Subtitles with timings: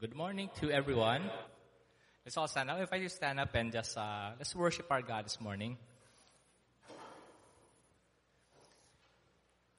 [0.00, 1.22] good morning to everyone.
[2.24, 2.80] Let's all stand up.
[2.80, 5.76] If I just stand up and just uh, let's worship our God this morning.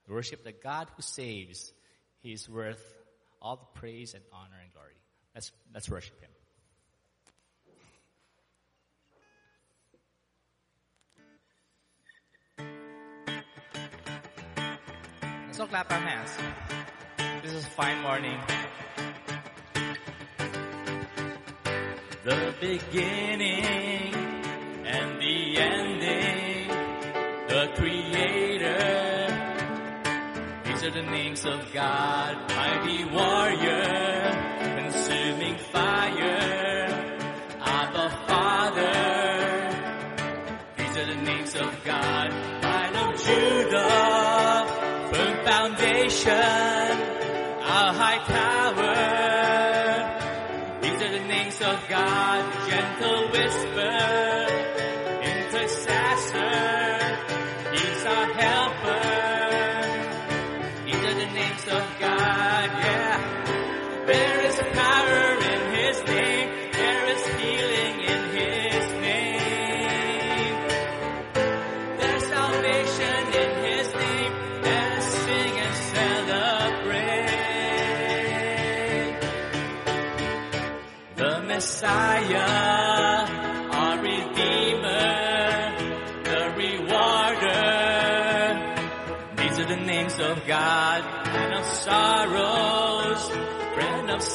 [0.08, 1.74] Worship the God who saves.
[2.22, 2.82] He is worth
[3.42, 4.94] all the praise and honor and glory.
[5.34, 6.30] Let's let's worship Him.
[15.48, 16.32] Let's all clap our hands.
[17.44, 18.40] This is a fine morning.
[22.26, 24.16] The beginning
[24.84, 26.68] and the ending,
[27.48, 29.28] the creator.
[30.66, 34.32] These are the names of God, mighty warrior,
[34.76, 36.88] consuming fire,
[37.62, 38.92] Abba Father.
[40.78, 42.32] These are the names of God,
[42.64, 44.66] Lion of Judah,
[45.14, 46.75] firm foundation,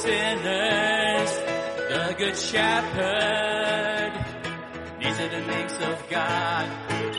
[0.02, 1.31] sinners,
[1.91, 4.12] the Good Shepherd.
[4.99, 6.67] These are the names of God,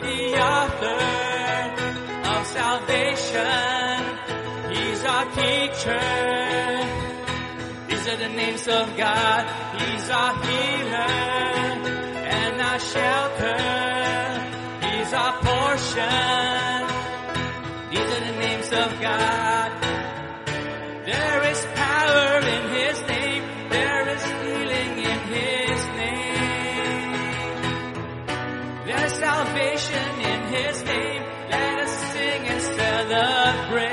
[0.00, 0.20] the
[0.54, 1.02] author
[2.34, 4.02] of salvation.
[4.72, 6.08] He's our teacher.
[7.88, 9.42] These are the names of God.
[9.80, 11.12] He's our healer
[12.40, 13.58] and our shelter.
[14.86, 16.82] He's our portion.
[17.90, 19.70] These are the names of God.
[21.04, 21.60] There is
[22.12, 23.42] power in His name.
[23.70, 27.12] There is healing in His name.
[28.86, 31.22] There's salvation in His name.
[31.50, 33.91] Let us sing and celebrate.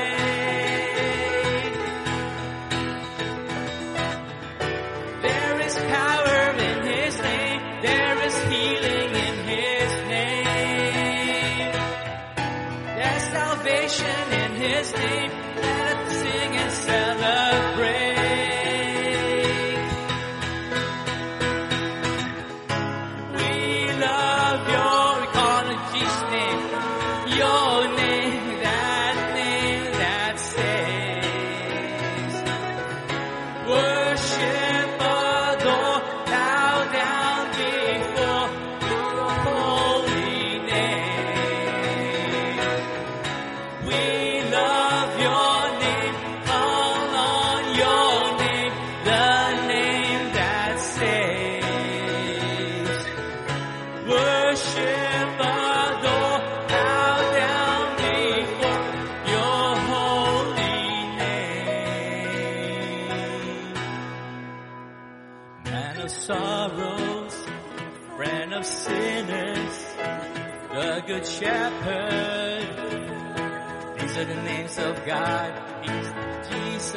[75.19, 75.51] God.
[75.83, 76.10] He's
[76.50, 76.94] Jesus,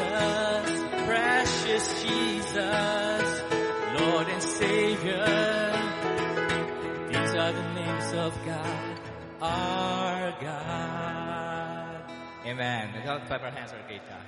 [1.06, 3.42] precious Jesus,
[3.98, 5.26] Lord and Savior.
[7.08, 9.00] These are the names of God,
[9.40, 12.12] our God.
[12.46, 12.92] Amen.
[12.94, 14.26] Let's all clap our hands for a great time.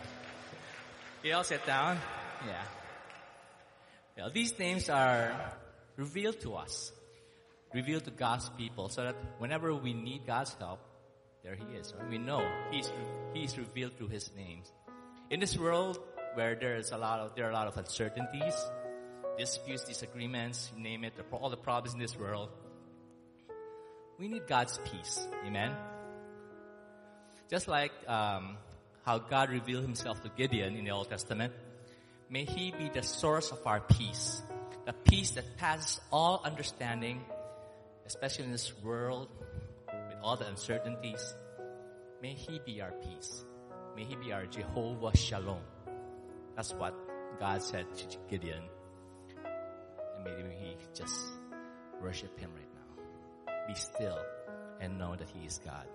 [1.23, 1.99] You all sit down?
[2.46, 2.62] Yeah.
[4.17, 5.52] Well, these names are
[5.96, 6.93] revealed to us,
[7.73, 10.81] revealed to God's people, so that whenever we need God's help,
[11.44, 11.93] there He is.
[12.11, 12.91] We know He's
[13.32, 14.73] He's revealed through His names.
[15.31, 16.00] In this world
[16.35, 18.55] where there is a lot of there are a lot of uncertainties,
[19.38, 22.49] disputes, disagreements, you name it, all the problems in this world,
[24.19, 25.29] we need God's peace.
[25.46, 25.73] Amen.
[27.50, 28.56] Just like um,
[29.05, 31.52] how God revealed Himself to Gideon in the Old Testament,
[32.31, 34.41] may He be the source of our peace,
[34.87, 37.23] the peace that passes all understanding,
[38.06, 39.29] especially in this world
[40.25, 41.35] all the uncertainties.
[42.23, 43.44] May He be our peace.
[43.94, 45.61] May He be our Jehovah Shalom.
[46.56, 46.94] That's what
[47.38, 48.62] God said to Gideon.
[50.17, 51.15] And may we just
[52.00, 53.65] worship Him right now.
[53.69, 54.19] Be still
[54.81, 55.87] and know that He is God.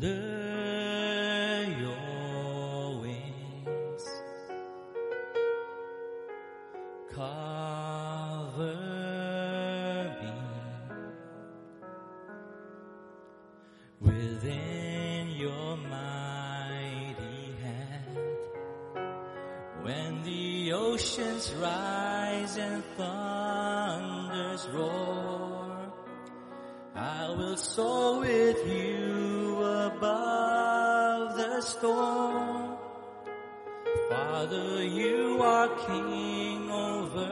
[0.00, 0.31] 的
[35.86, 37.26] king over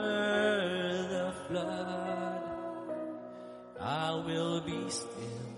[1.14, 2.42] the flood.
[3.80, 5.49] I will be still.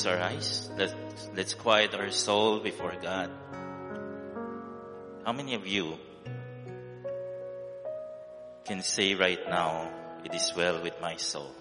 [0.00, 0.70] Close our eyes.
[0.78, 0.94] Let,
[1.36, 3.30] let's quiet our soul before God.
[5.24, 5.98] How many of you
[8.64, 9.90] can say right now,
[10.24, 11.52] it is well with my soul?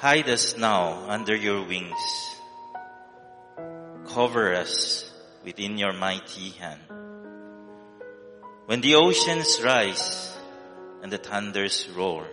[0.00, 2.36] Hide us now under your wings.
[4.08, 5.10] Cover us
[5.44, 6.80] within your mighty hand.
[8.66, 10.31] When the oceans rise
[11.12, 12.26] the thunders roar,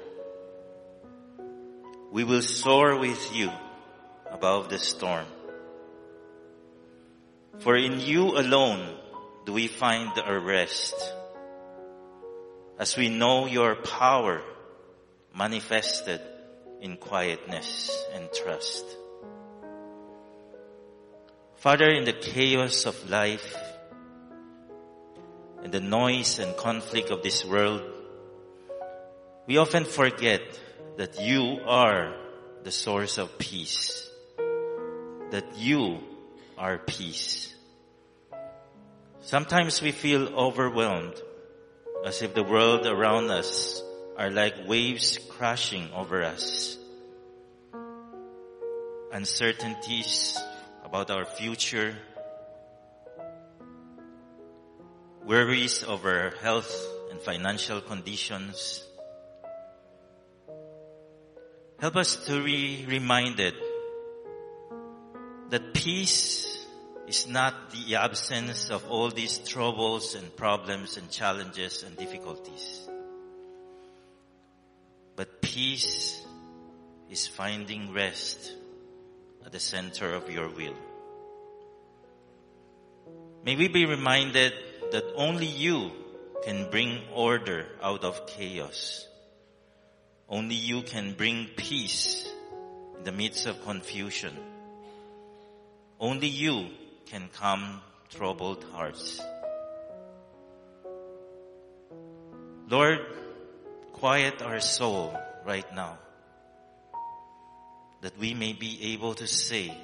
[2.14, 3.52] we will soar with you
[4.32, 5.26] above the storm.
[7.60, 8.96] For in you alone
[9.46, 10.96] do we find our rest,
[12.80, 14.42] as we know your power
[15.36, 16.22] manifested
[16.80, 18.86] in quietness and trust.
[21.58, 23.58] Father, in the chaos of life,
[25.62, 27.99] and the noise and conflict of this world,
[29.50, 30.44] we often forget
[30.98, 32.14] that you are
[32.64, 34.08] the source of peace.
[35.32, 36.04] That you
[36.56, 37.52] are peace.
[39.22, 41.16] Sometimes we feel overwhelmed
[42.06, 43.82] as if the world around us
[44.20, 46.78] are like waves crashing over us.
[49.12, 50.38] Uncertainties
[50.86, 51.96] about our future,
[55.26, 56.70] worries over health
[57.10, 58.86] and financial conditions.
[61.80, 63.54] Help us to be reminded
[65.50, 66.66] that peace
[67.08, 72.86] is not the absence of all these troubles and problems and challenges and difficulties.
[75.16, 76.22] But peace
[77.10, 78.54] is finding rest
[79.46, 80.76] at the center of your will.
[83.46, 84.52] May we be reminded
[84.92, 85.92] that only you
[86.44, 89.08] can bring order out of chaos.
[90.30, 92.30] Only you can bring peace
[92.98, 94.38] in the midst of confusion.
[96.00, 96.68] Only you
[97.08, 99.20] can calm troubled hearts.
[102.70, 103.00] Lord,
[103.94, 105.98] quiet our soul right now
[108.02, 109.76] that we may be able to say,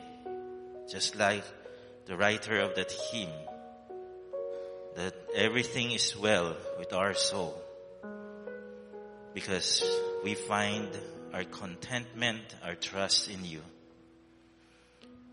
[0.89, 1.43] just like
[2.05, 3.31] the writer of that hymn,
[4.95, 7.59] that everything is well with our soul
[9.35, 9.83] because
[10.25, 10.89] we find
[11.35, 13.61] our contentment, our trust in you.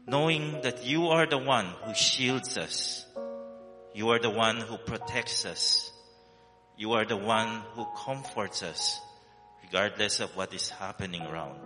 [0.06, 3.06] Knowing that you are the one who shields us.
[3.94, 5.90] You are the one who protects us.
[6.76, 9.00] You are the one who comforts us
[9.62, 11.58] regardless of what is happening around.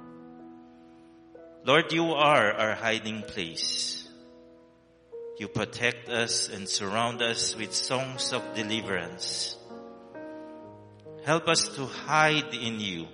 [1.65, 4.07] Lord, you are our hiding place.
[5.41, 9.57] You protect us and surround us with songs of deliverance.
[11.25, 13.09] Help us to hide in you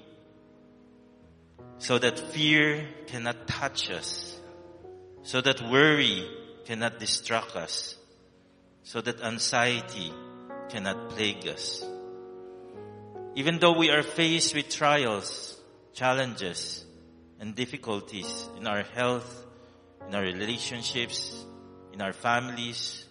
[1.82, 4.38] so that fear cannot touch us,
[5.24, 6.24] so that worry
[6.64, 7.96] cannot distract us,
[8.84, 10.12] so that anxiety
[10.68, 11.84] cannot plague us.
[13.34, 15.60] Even though we are faced with trials,
[15.92, 16.84] challenges,
[17.40, 19.44] and difficulties in our health,
[20.06, 21.34] in our relationships,
[21.92, 23.04] in our families,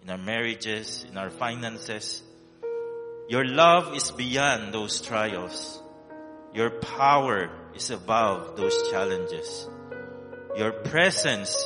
[0.00, 2.22] in our marriages, in our finances.
[3.28, 5.82] Your love is beyond those trials.
[6.54, 9.68] Your power is above those challenges.
[10.56, 11.56] Your presence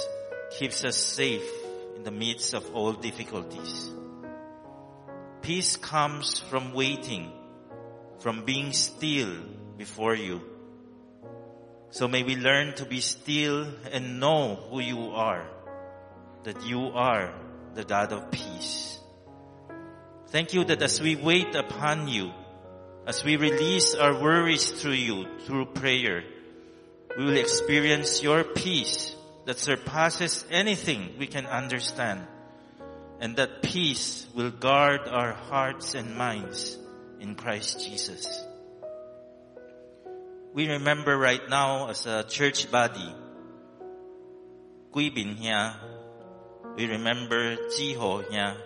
[0.59, 1.49] keeps us safe
[1.97, 3.91] in the midst of all difficulties.
[5.43, 7.33] Peace comes from waiting
[8.19, 9.37] from being still
[9.77, 10.41] before you.
[11.91, 15.47] So may we learn to be still and know who you are,
[16.45, 17.33] that you are
[17.75, 18.99] the God of peace.
[20.29, 22.33] Thank you that as we wait upon you,
[23.07, 26.25] as we release our worries through you, through prayer,
[27.17, 29.15] we will experience your peace
[29.47, 32.27] that surpasses anything we can understand.
[33.21, 36.77] And that peace will guard our hearts and minds
[37.21, 38.45] in Christ Jesus.
[40.53, 43.15] We remember right now as a church body,
[44.91, 45.75] Quy Bin here,
[46.77, 48.57] we remember Ji Ho here,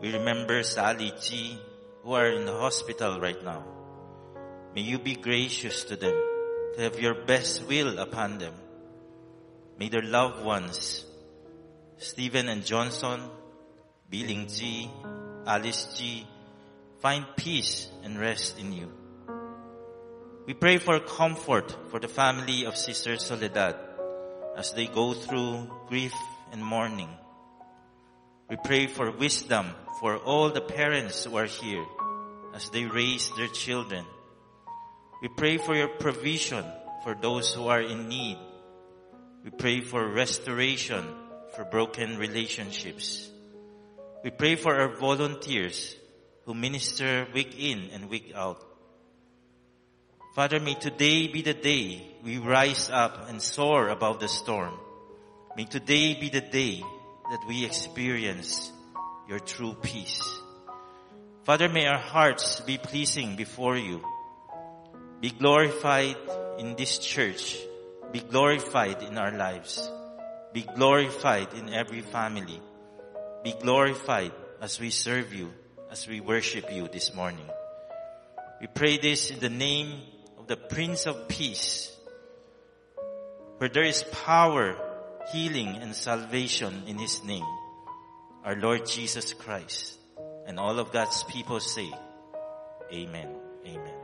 [0.00, 1.58] we remember Sally Ji,
[2.02, 3.64] who are in the hospital right now.
[4.74, 6.14] May you be gracious to them,
[6.74, 8.54] to have your best will upon them.
[9.78, 11.04] May their loved ones,
[11.98, 13.20] Stephen and Johnson,
[14.10, 14.90] Biling Ji,
[15.46, 16.26] Alice Ji,
[17.00, 18.90] find peace and rest in you.
[20.46, 23.76] We pray for comfort for the family of Sister Soledad
[24.56, 26.14] as they go through grief
[26.50, 27.08] and mourning.
[28.50, 29.66] We pray for wisdom
[30.02, 31.86] for all the parents who are here
[32.54, 34.04] as they raise their children.
[35.22, 36.64] We pray for your provision
[37.04, 38.36] for those who are in need.
[39.44, 41.06] We pray for restoration
[41.54, 43.30] for broken relationships.
[44.24, 45.94] We pray for our volunteers
[46.46, 48.60] who minister week in and week out.
[50.34, 54.74] Father, may today be the day we rise up and soar above the storm.
[55.56, 56.82] May today be the day
[57.30, 58.72] that we experience
[59.28, 60.20] your true peace.
[61.44, 64.00] Father, may our hearts be pleasing before you.
[65.20, 66.16] Be glorified
[66.58, 67.58] in this church.
[68.12, 69.90] Be glorified in our lives.
[70.52, 72.60] Be glorified in every family.
[73.42, 75.52] Be glorified as we serve you,
[75.90, 77.48] as we worship you this morning.
[78.60, 80.02] We pray this in the name
[80.38, 81.90] of the Prince of Peace,
[83.58, 84.76] where there is power,
[85.32, 87.46] healing, and salvation in His name,
[88.44, 89.98] our Lord Jesus Christ.
[90.46, 91.90] And all of God's people say,
[92.92, 93.28] Amen.
[93.64, 93.94] Amen.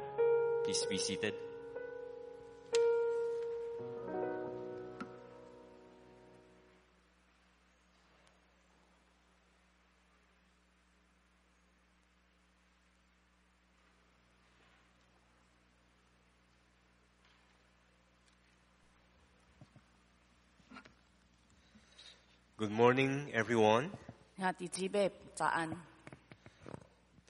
[0.64, 1.34] Please be seated.
[22.56, 23.90] Good morning, everyone.
[24.37, 25.69] 兄弟姊妹早安，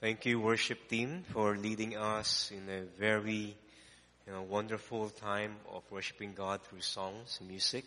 [0.00, 3.54] Thank you, worship team, for leading us in a very
[4.26, 7.84] you know, wonderful time of worshiping God through songs and music.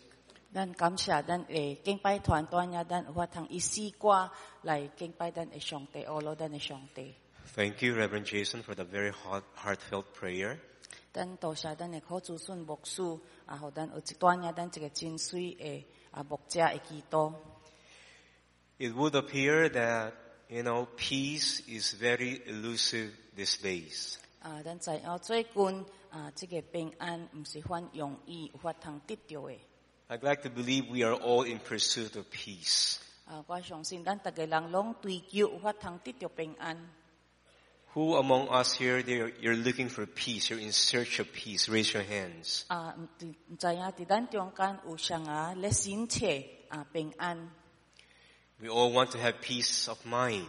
[0.52, 4.30] 咱感谢咱诶敬拜团队呀，咱有法通以诗歌
[4.62, 7.14] 来敬拜咱嘅上帝，阿罗咱嘅上帝。
[7.54, 10.58] Thank you, Reverend Jason, for the very heart, heartfelt prayer.
[11.12, 17.34] 咱多谢咱嘅可主信牧师，啊，互咱有一段呀，咱一个真水嘅啊牧者嘅祈祷。
[18.78, 20.12] It would appear that,
[20.48, 24.16] you know, peace is very elusive these days.
[24.40, 29.58] 啊，咱知影最近啊，这个平安唔是很容易有法通得到嘅。
[30.08, 32.98] I'd like to believe we are all in pursuit of peace.
[33.26, 36.90] 啊，我相信咱逐个人拢追求有法通得到平安。
[37.94, 41.68] Who among us here, there- you're looking for peace, you're in search of peace?
[41.68, 42.62] Raise your hands.
[42.68, 47.50] 啊，唔知唔知影伫咱中间有谁啊咧审切啊平安。
[48.63, 50.47] We all want to have peace of mind.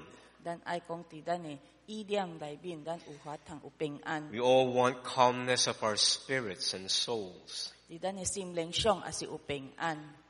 [4.31, 7.73] We all want calmness of our spirits and souls.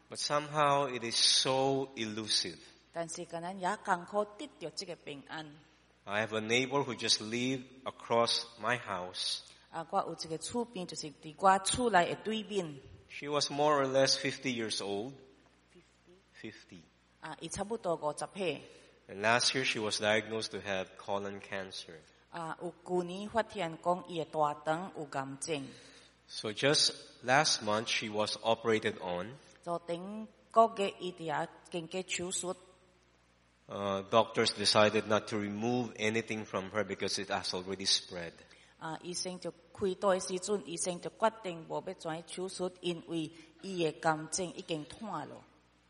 [0.09, 2.59] But somehow it is so elusive.
[6.07, 9.43] I have a neighbor who just lived across my house.
[13.09, 15.13] She was more or less 50 years old.
[15.75, 15.83] 50.
[16.41, 16.94] 50.
[17.24, 18.62] 啊，伊差不多五十岁。
[19.08, 21.96] And last year she was diagnosed to have colon cancer.
[22.32, 25.68] 啊，有旧年发现讲伊嘅大肠有癌症，
[26.28, 26.94] So just
[27.26, 29.36] last month she was operated on.
[29.64, 32.56] 就顶个月伊哋也经过手术。
[33.68, 38.34] Uh, doctors decided not to remove anything from her because it has already spread.
[38.80, 43.32] 啊，医生就开刀嘅时阵，医生就决定无要做手术，因为
[43.62, 45.44] 伊嘅癌症已经断咯。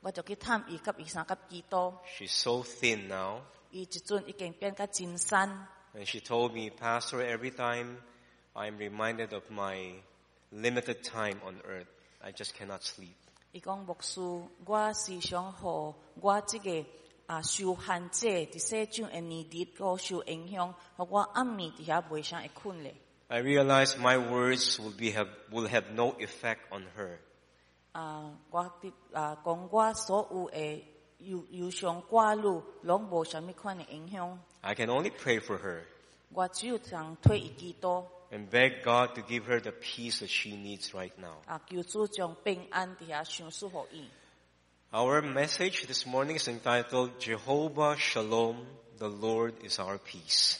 [0.00, 3.40] 我就去探伊，甲伊三甲基督， She's so thin now.
[3.70, 5.36] 伊即阵已经变甲真瘦。
[5.36, 7.98] And she told me, Pastor, every time
[8.54, 9.94] I'm reminded of my
[10.52, 11.86] limited time on earth,
[12.20, 13.14] I just cannot sleep.
[13.52, 16.88] 伊讲牧师，我时常互我即个
[17.26, 22.94] 啊受限制，伫世上的年日，个受影响，互我暗暝伫遐袂啥会困咧。
[23.28, 27.18] I realized my words will be have, will have no effect on her.
[34.63, 35.83] I can only pray for her.
[38.31, 41.35] And beg God to give her the peace that she needs right now.
[44.93, 48.65] Our message this morning is entitled Jehovah Shalom,
[48.97, 50.59] the Lord is our peace.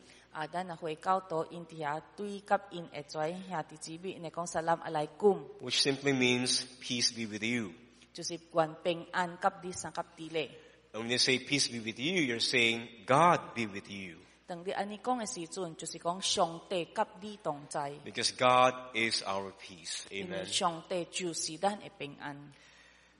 [0.32, 7.72] 啊，咱啊回教徒因伫遐对甲因会做兄弟姊妹，因会讲 salam alaikum， which simply means peace be with you.
[8.12, 10.50] 就是愿平安甲你三甲啲咧。
[10.92, 14.16] And when you say peace be with you, you're saying God be with you.
[14.46, 20.04] 当你安尼讲嘅时阵，就是讲上帝甲你同在， Because God is our peace.
[20.10, 20.46] 因为 Amen.
[20.46, 22.52] 上帝就是咱嘅平安。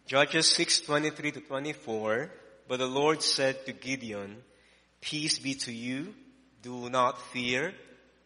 [0.07, 2.31] Judges 6:23 to 24.
[2.69, 4.43] But the Lord said to Gideon,
[5.01, 6.15] Peace be to you.
[6.63, 7.75] Do not fear.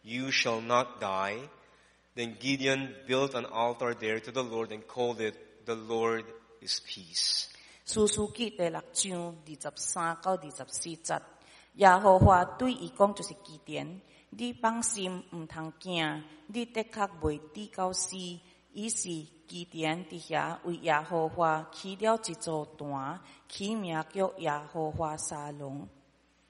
[0.03, 1.49] You shall not die.
[2.15, 6.25] Then Gideon built an altar there to the Lord and called it, The Lord
[6.59, 7.47] is Peace.
[7.85, 11.21] 数数记第六章二十三到二十四节，
[11.75, 18.15] 耶和华对伊讲就是基典，你放心毋通惊，你的确袂跌到死。
[18.73, 19.03] 于是
[19.47, 25.87] 基典伫遐为耶和华起了一座坛，起名叫耶和华沙龙，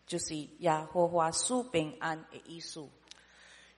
[0.06, 2.88] 就是耶和华赐平安的意思。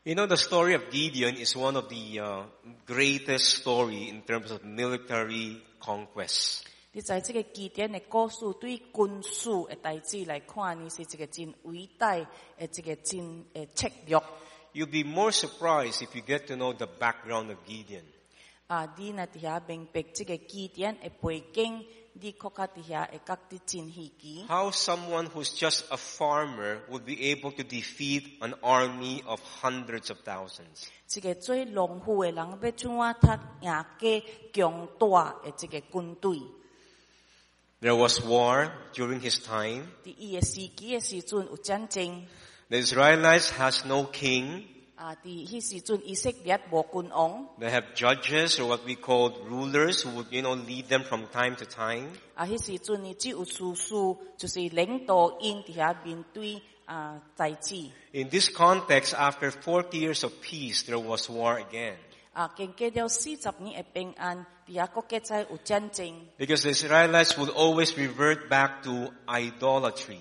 [0.05, 2.45] You know, the story of Gideon is one of the uh,
[2.85, 6.63] greatest story in terms of military conquest.
[6.91, 14.17] 你在这个基典的故事对军事的代志来看，呢是一个真伟大的一个真诶策略。
[14.73, 18.03] You'll be more surprised if you get to know the background of Gideon.
[18.67, 21.85] 啊，你若伫遐明白即个基典的背景，
[24.48, 30.10] how someone who's just a farmer would be able to defeat an army of hundreds
[30.10, 30.90] of thousands.
[37.80, 39.88] There was war during his time.
[42.70, 44.64] The Israelites has no king.
[47.58, 51.26] They have judges or what we call rulers who would, you know, lead them from
[51.28, 52.10] time to time.
[58.12, 61.96] In this context, after 40 years of peace, there was war again.
[66.38, 70.20] Because the Israelites would always revert back to idolatry.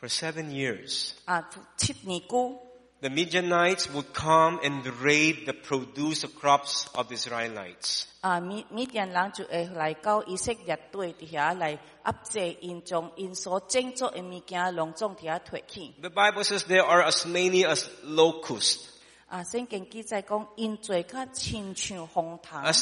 [0.00, 1.14] for seven years.
[1.26, 1.44] 아,
[1.76, 2.70] 10년
[3.02, 8.06] the Midianites would come and raid the produce of crops of the Israelites.
[8.22, 8.40] The
[16.14, 19.00] Bible says there are as many as locusts.
[19.30, 19.54] As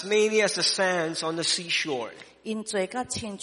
[0.05, 2.11] many as the sands on the seashore.
[2.45, 3.37] In chuối cả chín.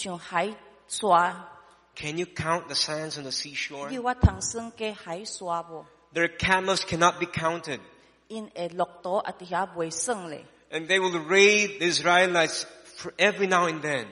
[1.95, 3.89] Can you count the sands on the seashore?
[3.89, 5.85] 你有法通算计海沙无？
[6.13, 7.79] Their camels cannot be counted.
[8.27, 10.45] 因会落岛啊，伫遐袂算咧。
[10.71, 12.63] And they will raid the Israelites
[12.95, 14.05] for every now and then,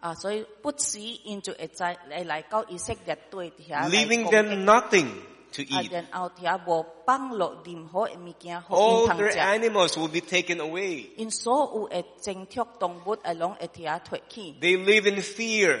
[0.00, 5.08] 啊，所以不时因就会在来来到以色列队底下来 leaving 攻 them 击 nothing.
[5.52, 5.90] to 啊， eat.
[5.92, 9.38] 然后伫遐无放落任何嘅物件，互 All 因通 their 食。
[9.38, 11.06] animals will be taken away.
[11.16, 14.40] 因所有嘅精确动物，会拢会伫遐脱去。
[14.60, 15.80] They live in fear.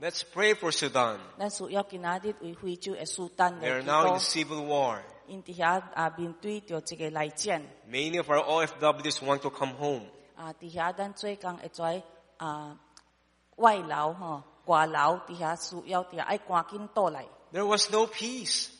[0.00, 1.20] Let's pray for Sudan.
[3.60, 5.04] They are now in civil war.
[7.86, 10.06] Many of our OFWs want to come home.
[17.52, 18.79] There was no peace.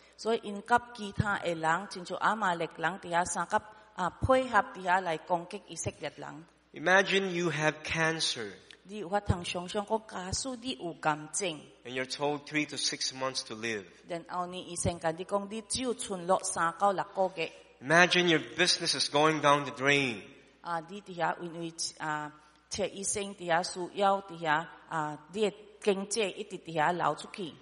[0.20, 3.60] 所以因甲其他嘅人，亲像亚玛力人底下三甲
[3.94, 6.44] 啊配合底下来攻击以色列人。
[6.72, 8.52] Imagine you have cancer
[8.88, 13.84] 你有法通想象讲，假使你有癌症， and you're told three to six months to live.
[14.06, 17.50] 然后呢医生甲你讲，你只有存落三到六个月。
[17.82, 20.22] Imagine your business is going down the drain.
[20.60, 22.32] 啊，你底下因为啊，
[22.70, 27.52] 切医生底下需要底下啊，你嘅经济一直底下流出去。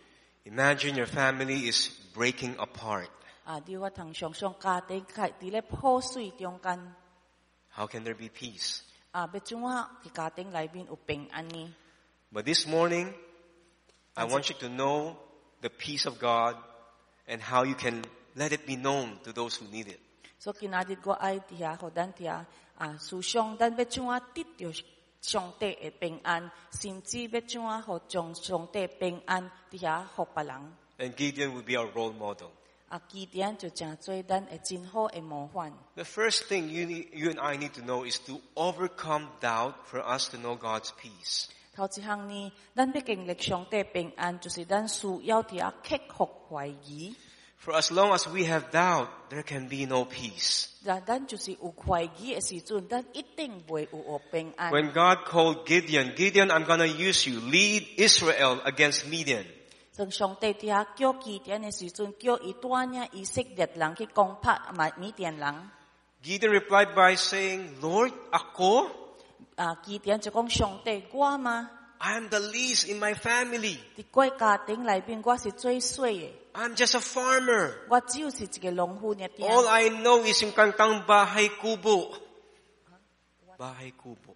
[0.46, 3.10] Imagine your family is breaking apart.
[3.46, 3.60] Ah,
[7.70, 8.84] how can there be peace?
[9.14, 9.46] Ah, but
[12.46, 13.14] this morning,
[14.16, 15.18] I want you to know
[15.62, 16.56] the peace of God
[17.28, 18.04] and how you can
[18.36, 20.00] let it be known to those who need it.
[20.40, 22.46] So ko ay tiya ko dan tiya
[22.96, 24.48] susong dan betchunga tit
[25.19, 30.73] 啊，思想咱要怎啊得到上帝嘅平安，甚至要怎啊互将上帝平安伫遐互别人。
[30.99, 32.51] And Gideon will be our role model.
[32.89, 35.73] 啊，基点就真做咱会真好嘅模范。
[35.97, 39.75] The first thing you, need, you and I need to know is to overcome doubt
[39.91, 41.47] for us to know God's peace.
[41.75, 47.17] 头一项呢，咱要经历上帝平安，就是咱需要伫遐克服怀疑。
[47.60, 50.70] for as long as we have doubt, there can be no peace.
[54.72, 57.42] When God called Gideon, Gideon, I'm gonna use you.
[57.42, 59.44] Lead Israel against Midian.
[66.24, 68.88] Gideon replied by saying, Lord, ako?
[72.00, 73.76] I am the least in my family.
[76.49, 77.75] 伫我家庭内边我是最衰嘅， I'm just a farmer.
[77.89, 79.51] 我只有是一个农夫嘅点。
[79.51, 82.15] All I know is yung kantang Bahay Kubo.
[83.59, 84.35] Bahay Kubo.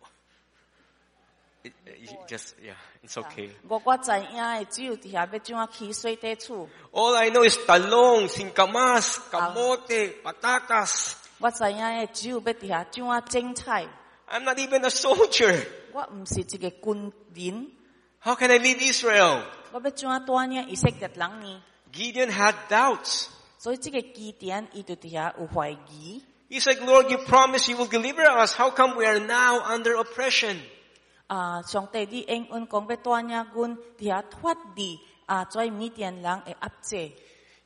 [1.65, 3.51] It, it just, yeah, it's okay.
[3.69, 11.15] 我我知影嘅只有伫遐要怎啊起水地厝， All I know is talong, singkamas, kamote, patatas.
[11.39, 13.87] 我知影嘅只有要伫遐怎啊种菜。
[14.31, 15.67] I'm not even a soldier.
[15.93, 17.73] 我毋是一个军人，
[18.21, 19.43] How can I lead Israel?
[19.73, 21.63] 我要怎啊带领以色列人呢？
[21.93, 23.29] Gideon had doubts.
[23.59, 26.23] 所以这个基甸伊就伫遐有怀疑。
[26.51, 28.55] He's like, Lord, you promised you will deliver us.
[28.55, 30.57] How come we are now under oppression?
[31.27, 37.13] 啊，上帝你应允讲要带领阮伫遐脱离啊，在缅甸人嘅压制。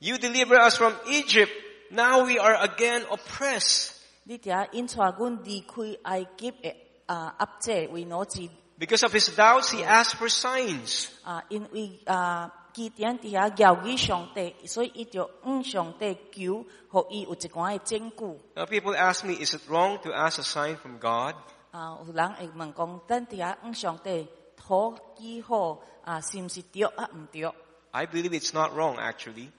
[0.01, 1.53] You deliver us from Egypt.
[1.91, 3.93] Now we are again oppressed.
[4.25, 6.75] 你伫遐引带阮离开埃及嘅
[7.07, 8.49] 啊压制为奴之
[8.81, 11.09] Because of his doubts, he asked for signs.
[11.23, 18.40] 啊，因为啊 基甸底下交给上帝，所以伊就向上帝求，互伊有一寡嘅坚固。
[18.54, 21.34] Now people ask me, is it wrong to ask a sign from God?
[21.72, 27.10] 啊，有人会问讲，咱底下向上帝讨祈好啊，是毋是对啊？
[27.16, 27.52] 毋对
[27.90, 29.50] ？I believe it's not wrong, actually.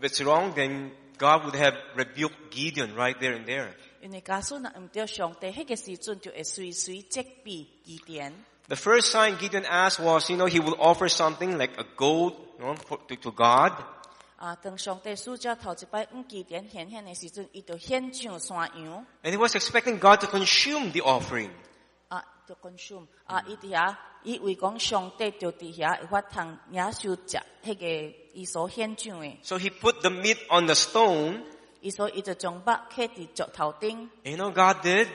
[0.00, 3.76] it's wrong, then God would have rebuked Gideon right there and there.
[8.67, 12.33] The first sign Gideon asked was, you know, he will offer something like a goat
[12.59, 13.73] you know, for, to, to God.
[14.37, 21.49] 啊，当上帝使者头一摆向基甸显现嘅时阵，伊就献上山羊， And he was expecting God to consume the offering.
[22.09, 31.43] 啊，就 consume，啊，伊伫遐，以为讲上帝就伫遐会发通野兽食迄个 伊所献上的， So he put the meat on the stone.
[31.79, 34.09] 伊所伊就将肉刻伫石头顶。
[34.25, 35.07] And you know God did?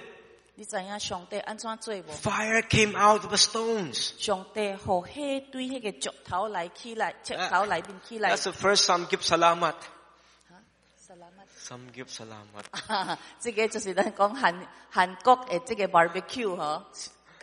[2.20, 4.12] Fire came out of the stones.
[4.18, 8.34] 上帝互迄对迄个石头来起来，石头内面起来。
[8.34, 9.76] That's the first samgip salamat.
[10.96, 13.18] 萨拉曼 Samgip salamat.
[13.38, 16.84] 这个就是咱讲韩韩国的这个 barbecue 吼，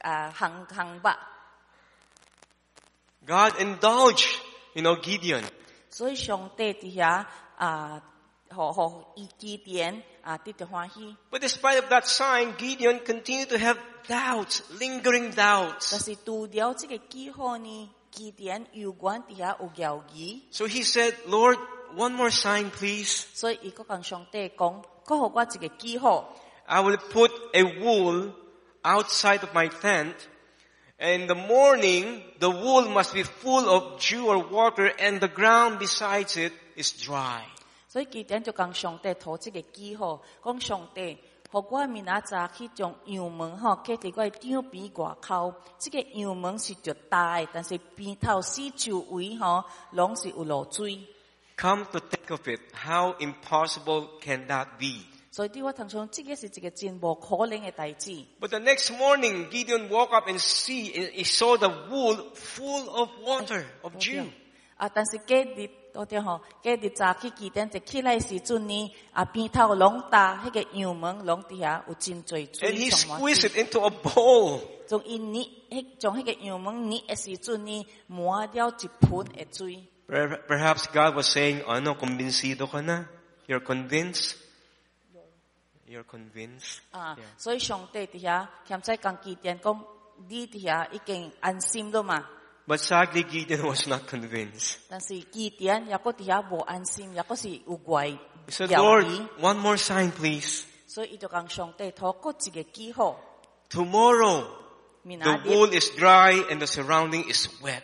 [0.01, 1.09] 啊韩韩肉。
[3.25, 4.39] God indulged,
[4.73, 5.43] you know, Gideon.
[5.89, 7.25] 所以上帝伫遐
[7.57, 8.01] 啊，
[11.30, 15.86] But despite of that sign, Gideon continued to have doubts, lingering doubts.
[20.50, 21.58] So he said, Lord,
[21.94, 23.26] one more sign, please.
[26.68, 28.34] I will put a wool
[28.84, 30.14] outside of my tent,
[30.98, 35.28] and in the morning, the wool must be full of dew or water, and the
[35.28, 37.44] ground besides it is dry.
[37.89, 41.17] 所以基甸就跟上帝讨这个记号，讲上帝。
[41.51, 45.53] 互我明仔早去将羊门吼，刻伫我的场边外口。
[45.79, 50.99] 这个羊门是着大的，但是边头四周围吼，拢是有露水。
[51.57, 55.05] Come to think of it, how impossible can that be?
[55.31, 58.11] 所以对我通常这个是一个真无可能的代志。
[58.41, 62.89] But the next morning, Gideon woke up and see, and he saw the wool full
[62.89, 64.25] of water, of dew.
[64.75, 74.61] 啊，但是隔日 多点吼，隔日早起几点就起来的时阵呢，啊边头拢大，迄、个羊门拢底下有真侪 And 水 he 充满 squeezed 水 it into a bowl.
[74.87, 79.83] 从伊捏，迄将迄个羊门捏的时阵呢，满了一盆的水。
[80.07, 83.05] Per- Perhaps God was saying, ano, convencido ka na?
[83.47, 84.35] You're convinced?
[85.87, 86.79] You're convinced?
[86.91, 87.23] 啊 Yeah.
[87.37, 89.83] 所以上帝底下欠在讲基甸讲，
[90.27, 92.27] 你底下已经安心了嘛？
[92.70, 94.88] but sadly, Gideon was not convinced.
[94.88, 98.16] Dan si Gideon, yako tiyabo, ansim, yako si Uguay.
[98.46, 99.06] He said, Lord,
[99.40, 100.64] one more sign, please.
[100.86, 103.16] So ito kang siyong te toko, sige kiho.
[103.68, 104.46] Tomorrow,
[105.02, 107.82] the wool is dry and the surrounding is wet.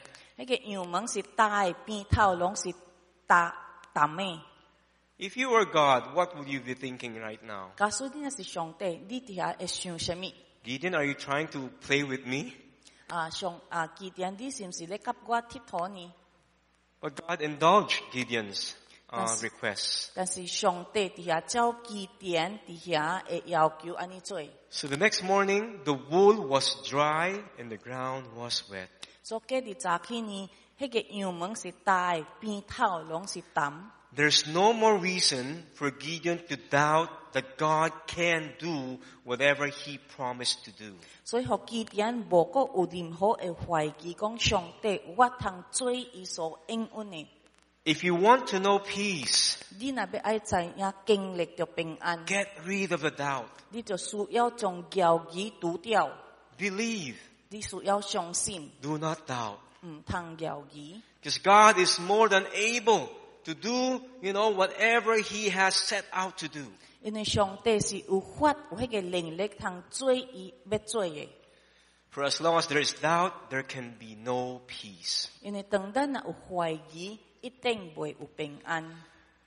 [5.18, 7.72] If you were God, what would you be thinking right now?
[10.62, 12.54] Gideon, are you trying to play with me?
[13.07, 16.13] 啊，上啊，基甸，你是毋是咧甲我佚佗呢？
[17.01, 18.73] But God indulged Gideon's
[19.09, 19.43] uh, Yes.
[19.43, 20.09] requests.
[20.13, 28.87] 但是上帝底下照基甸底下会要求安尼做， So the next morning, the wool was dry and the ground was wet.
[29.23, 30.49] 所以隔日早起呢，
[30.79, 33.91] 迄、个羊门是大的，边头拢是淡。
[34.15, 40.63] There's no more reason for Gideon to doubt that God can do whatever he promised
[40.65, 40.95] to do.
[41.23, 47.27] 所以，互基甸无个有任何嘅怀疑，讲上帝有法通做伊所应允的。
[47.83, 53.45] If you want to know peace, 你若要爱知影经历着平安， get rid of the doubt.
[53.69, 56.11] 你就需要将谣疑除掉。
[56.59, 57.15] Believe.
[57.49, 59.57] 你需要相信， Do not doubt.
[59.83, 63.07] 唔通谣疑， Because God is more than able
[63.45, 66.67] to do, you know, whatever he has set out to do.
[67.05, 71.27] 因为上帝是有法有迄个能力通做伊要做嘅。
[72.13, 75.27] For as long as there is doubt, there can be no peace.
[75.41, 79.03] 因为当咱若有怀疑，一定袂有平安。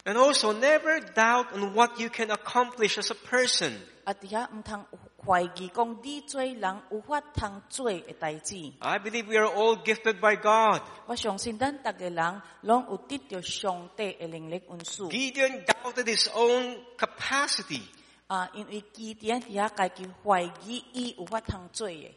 [0.07, 3.73] And also never doubt on what you can accomplish as a person.
[4.05, 4.85] 啊，底下唔通
[5.19, 8.73] 有怀疑，讲你做人有法通做嘅代志。
[8.81, 10.83] I believe we are all gifted by God.
[11.07, 15.11] 我相信咱逐个人拢有得到上帝嘅能力恩赐。
[15.11, 17.83] Gideon doubted his own capacity.
[18.27, 22.11] 啊，因为基甸底下家己怀疑伊有法通做嘅。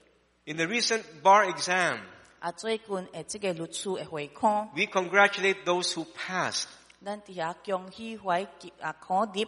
[0.45, 2.00] In the recent bar exam,
[2.39, 6.66] 啊，最近诶即个律师嘅会考， we congratulate those who passed.
[7.04, 9.45] 咱底下恭喜怀及啊考入。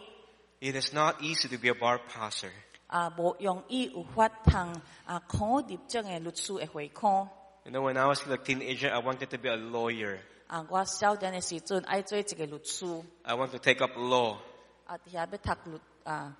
[0.60, 2.50] It is not easy to be a bar passer.
[2.86, 4.74] 啊，无容易有法通
[5.04, 7.28] 啊考入这个律师嘅会考。
[7.64, 10.18] You know, when I was a teenager, I wanted to be a lawyer.
[10.48, 14.38] 啊，我少年嘅时阵爱做一个律师， I want to take up law.
[14.86, 16.36] 啊，底下要读律啊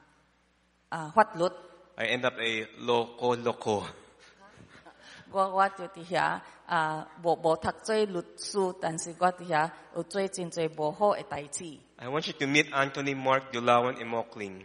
[0.88, 1.44] 啊法律，
[1.96, 3.84] I end up a loco loco.
[5.30, 11.78] 我我就底下啊无无读做律师，但是我底下有做真侪无好嘅代志。
[11.98, 14.64] I want you to meet Anthony Mark Dulawan Imokling.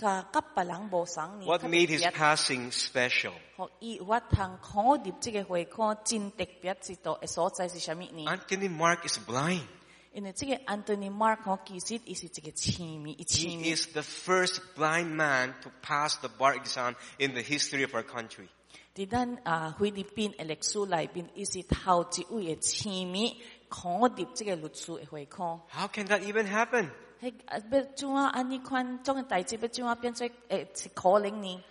[0.00, 3.32] What 较 made 特 his 别， passing special?
[3.56, 8.24] 互伊有法通看入即个会看真特别之道的所在是啥物呢？
[8.24, 9.64] Anthony Mark is blind.
[10.12, 13.76] 因为即个 Anthony Mark 吼，其实伊是一个痴迷，伊痴 He 迷。
[13.76, 18.02] is the first blind man to pass the bar exam in the history of our
[18.02, 18.48] country.
[18.94, 23.36] 伫咱啊菲律宾的历史内面，伊是头一位的痴迷
[23.68, 25.60] 考入即个律师的会考。
[25.70, 26.88] How can that even happen?
[27.20, 31.62] 迄啊要怎啊安尼款种的代志要怎啊变做诶是可能呢？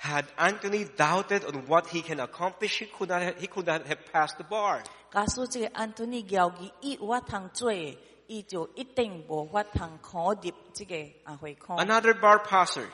[0.00, 3.82] Had Anthony doubted on what he can accomplish, he could not have, he could not
[3.86, 4.82] have passed the bar.
[5.10, 10.94] 假使即个安东尼交易伊有法通做的，伊就一定无法通考入即个
[11.24, 11.76] 啊会考。
[11.78, 12.86] Another bar passer,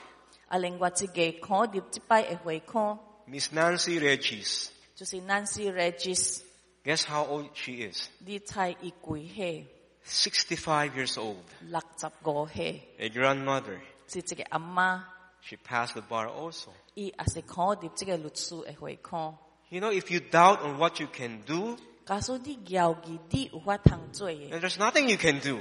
[0.48, 2.98] 啊，另外一个考入即摆的会考，
[3.28, 4.68] Miss Nancy Regis.
[4.94, 6.40] 就是 Nancy Regis，
[6.84, 8.08] Guess how old she is?
[8.20, 9.66] 你猜伊几岁？
[10.04, 11.44] 65 years old.
[11.60, 13.78] 六十五岁， A grandmother.
[14.06, 15.06] 是一个阿妈，
[15.40, 16.68] She passed the bar also.
[16.94, 19.36] 伊也是考入即个律师的会考。
[19.70, 21.76] You know, if you doubt on what you can do,
[22.06, 25.60] 假使你交易你有法通做的， then there's nothing you can do.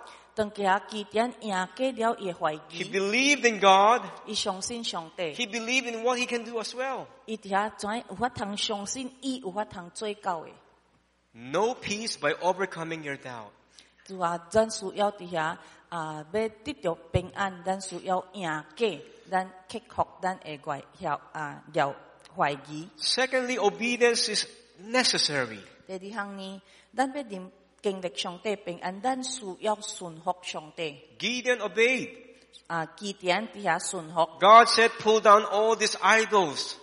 [2.69, 4.01] He believed in God.
[5.35, 7.07] He believed in what he can do as well.
[11.33, 13.51] No peace by overcoming your doubt.
[22.97, 24.47] Secondly, obedience is
[24.79, 25.59] necessary.
[27.82, 31.00] 第二项呢，咱要能经历上帝平安，咱需要顺服上帝。
[31.18, 32.10] Gideon obeyed.
[32.66, 34.26] 啊，基点伫遐顺服。
[34.40, 36.74] God said, pull down all these idols.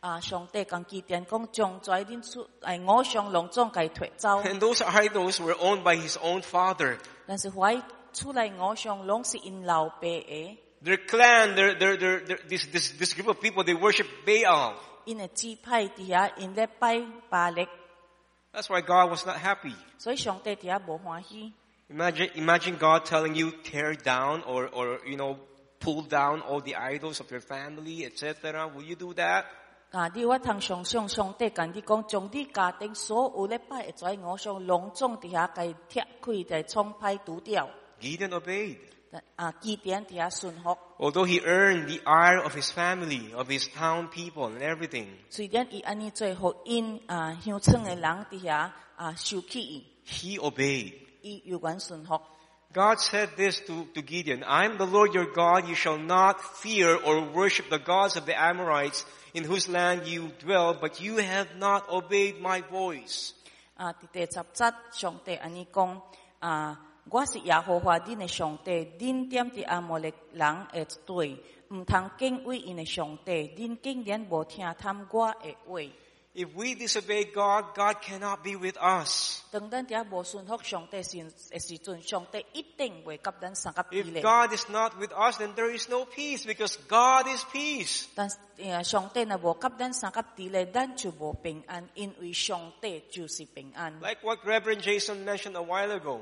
[0.00, 4.42] 啊，上帝讲基点讲，将在恁出诶偶像隆总该脱走。
[4.42, 6.98] And those idols were owned by his own father.
[7.26, 14.06] 但是怀出来偶像拢是因老爸的， Their clan, their, their, their, their, this, this, this group of people, they worship
[14.24, 14.74] Baal.
[15.04, 17.66] 因的支派伫遐因咧拜巴力，
[18.52, 19.74] That's why God was not happy.
[19.98, 21.52] 所以上帝伫遐无欢喜。
[21.88, 25.36] Imagine, imagine God telling you tear down or, or, you know,
[25.78, 28.66] pull down all the idols of your family, etc.
[28.66, 29.44] Will you do that?
[29.92, 30.10] 啊！
[30.12, 37.70] 你我通想象上帝甲你讲，将你家庭所有咧拜的在偶像隆总伫遐，甲伊拆开，甲伊创歹除掉。
[38.00, 38.78] Gideon obeyed.
[39.36, 45.08] 啊，基点伫遐顺服， Although he earned the ire of his family, of his town people and everything,
[45.30, 50.94] 虽然伊安尼做，互因啊乡村的人伫遐啊受气伊， he obeyed.
[51.22, 52.20] 伊有愿顺服。
[52.72, 56.40] God said this to, to Gideon, I am the Lord your God, you shall not
[56.40, 61.16] fear or worship the gods of the Amorites in whose land you dwell, but you
[61.16, 63.32] have not obeyed my voice.
[63.78, 66.00] 啊，伫第十节上帝安尼讲
[66.40, 66.78] 啊，
[67.09, 71.37] 我是耶和华恁的上帝，恁点的阿摩利人的對，
[71.69, 75.81] 毋通敬畏因的上帝，恁竟然无听探我的话。
[76.33, 79.43] If we disobey God, God cannot be with us.
[83.91, 88.07] If God is not with us, then there is no peace because God is peace.
[94.01, 96.21] Like what Reverend Jason mentioned a while ago.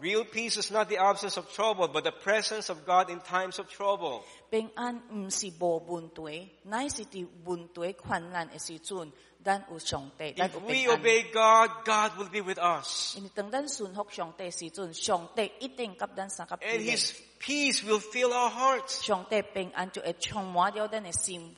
[0.00, 3.58] Real peace is not the absence of trouble, but the presence of God in times
[3.58, 4.22] of trouble.
[4.49, 9.11] 平安毋是无问题，乃是伫问题困难的时阵，
[9.43, 10.99] 咱有上帝，咱 If 有 we 平安。
[10.99, 13.15] obey God, God will be with us.
[13.17, 16.95] 因为当咱顺服上帝的时阵，上帝一定甲咱三甲伊 And 咧。
[16.95, 19.03] His peace will fill our hearts.
[19.05, 21.55] 上帝平安就会充满了咱的心，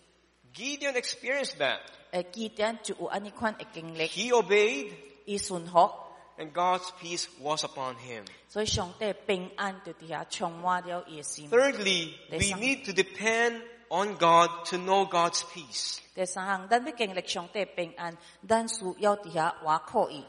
[0.55, 1.79] Gideon experienced that.
[2.11, 4.91] 诶，基点就有安尼款的经历， He obeyed
[5.25, 5.89] 伊顺服。
[6.37, 8.25] and God's peace was upon him.
[8.49, 11.49] 所以上帝平安就伫遐充满了伊的心。
[11.49, 12.59] Thirdly, we Listen.
[12.59, 15.99] need to depend on God to know God's peace.
[16.15, 20.25] 第三项，咱要经历上帝平安，咱需要伫遐倚靠伊。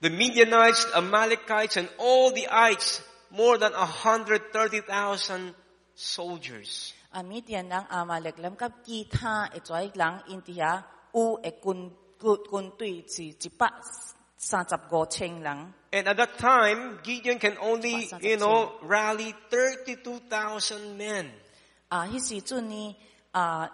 [0.00, 3.00] The Midianites, the Amalekites, and all the ites,
[3.30, 5.54] more than 130,000
[5.96, 6.92] soldiers.
[7.10, 14.15] 啊，缅甸人、亚玛力人甲其他一组人，因伫遐有嘅军军军队是一百三十五千人。
[15.92, 21.30] And at that time, Gideon can only, Pasang you know, rally 32,000 men.
[21.88, 22.96] 啊，迄时阵呢，
[23.30, 23.70] 啊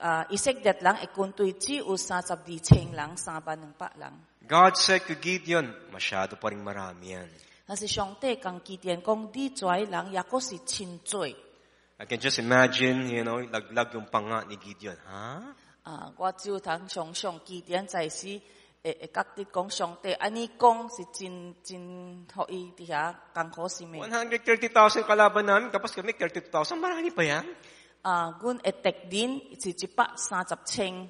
[0.00, 4.12] 啊，以色列人嘅军队只有三十二千人，三万两百人。
[4.48, 7.28] God said to Gideon, masyado pa rin marami yan.
[7.66, 11.24] 但是上帝讲基甸讲，你做的人也嗰是真多。
[11.98, 14.96] I can just imagine, you know, laglag yung panga ni Gideon.
[15.06, 15.54] Ha?
[15.84, 18.40] 啊，我只有通想象基甸在时，
[18.82, 24.06] 会会觉得讲上帝安尼讲是真真，互伊伫遐艰苦心嘅。
[24.08, 27.46] 130,000 kalaban namin, tapos kami 32,000, marami pa yan.
[28.02, 31.08] 啊，阮嘅敌人是一百三十千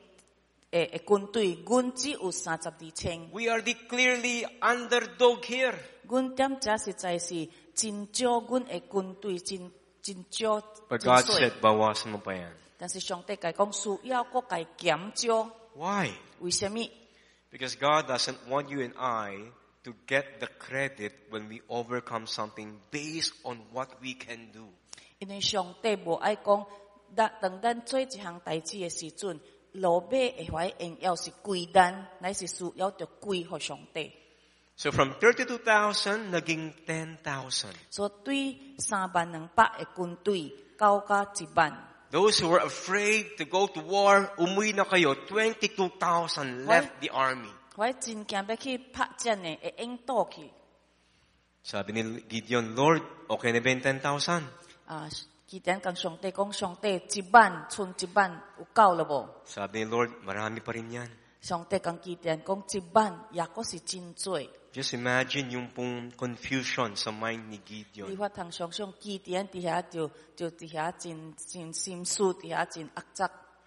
[0.70, 3.28] 诶诶军队，阮只有三十二千。
[3.32, 5.74] We are the clearly underdog here.
[6.08, 12.52] 阮点只实在是真少，阮嘅军队真真少， But 真 God 少 said, bawasan mo pa yan.
[12.78, 16.10] 但是上帝甲讲需要国家减少， Why?
[16.38, 16.88] 为什么？
[17.50, 19.52] Because God doesn't want you and I
[19.84, 24.72] to get the credit when we overcome something based on what we can do.
[25.20, 26.66] 因为上帝无爱讲，
[27.14, 29.38] 当当咱做一项代志嘅时阵，
[29.72, 34.12] 落尾会怀荣耀是归咱，乃是需要着归互上帝。
[34.76, 37.66] So from 32,000, naging 10,000.
[37.90, 41.87] 所以对三万两百嘅军队，高加一万。
[42.10, 45.14] Those who were afraid to go to war, umuwi na kayo.
[45.26, 47.50] 22,000 left the army.
[47.76, 50.50] 我真惊要去拍战嘅，会应倒去。
[51.64, 54.42] Sabi ni Gideon, Lord, okay na ba yung 10,000?
[54.86, 55.08] 啊，
[55.46, 59.28] 基甸跟上帝讲，上帝一万，剩一万有够了无？
[59.44, 61.10] Sabi ni Lord, marami pa rin yan.
[64.71, 68.07] Just imagine yung pong confusion sa mind ni Gideon.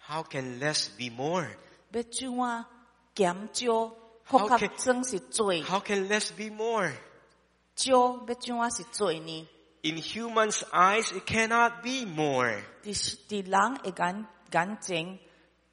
[0.07, 1.47] How can less be more?
[4.25, 4.69] How can,
[5.67, 6.93] how can less be more?
[9.83, 12.63] In humans' eyes, it cannot be more.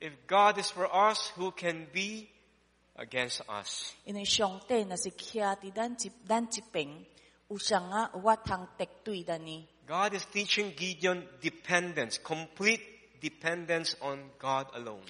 [0.00, 2.28] If God is for us, who can be
[2.96, 3.94] against us?
[9.86, 12.80] God is teaching Gideon dependence, complete
[13.20, 15.02] dependence on God alone.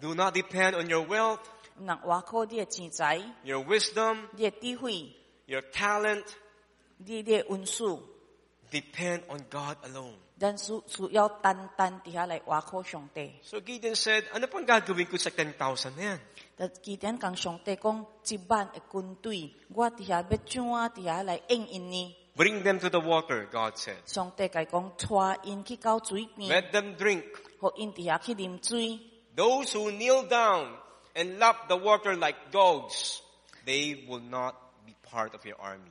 [0.00, 1.40] Do not depend on your wealth,
[3.44, 4.28] your wisdom,
[5.46, 6.24] your talent,
[8.70, 10.16] depend on God alone.
[10.38, 13.40] Dan su su yao tan tan tiha lai wa ko siyong te.
[13.42, 16.20] So Gideon said, ano pong gagawin ko sa 10,000 na yan?
[16.56, 19.50] That Gideon kang siyong te kong tiban e kuntui.
[19.66, 22.14] Gwa tiha betchungwa tiha lai ing inni.
[22.36, 23.98] Bring them to the water, God said.
[24.06, 26.48] Siyong te kay kong chua in ki kao chui ni.
[26.48, 27.24] Let them drink.
[27.60, 29.02] Ho in tiha ki dim chui.
[29.34, 30.70] Those who kneel down
[31.16, 33.22] and lap the water like dogs,
[33.66, 34.54] they will not
[34.86, 35.90] be part of your army.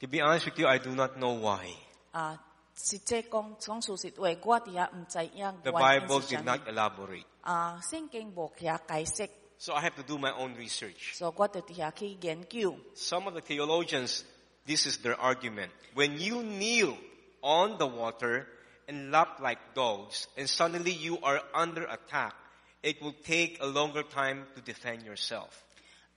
[0.00, 1.66] To be honest with you, I do not know why.
[2.12, 2.38] 啊，
[2.76, 7.24] 实际讲讲事实话，我哋也唔知影 The 原因 Bible 是 did 啥 not 物 elaborate.
[7.42, 11.14] 啊，圣经无去遐解释， So I have to do my own research.
[11.16, 12.76] 所以我就伫遐去研究。
[12.94, 14.22] Some of the theologians,
[14.66, 15.70] this is their argument.
[15.94, 16.96] When you kneel
[17.40, 18.46] on the water
[18.86, 22.34] and lap like dogs, and suddenly you are under attack,
[22.82, 25.50] it will take a longer time to defend yourself.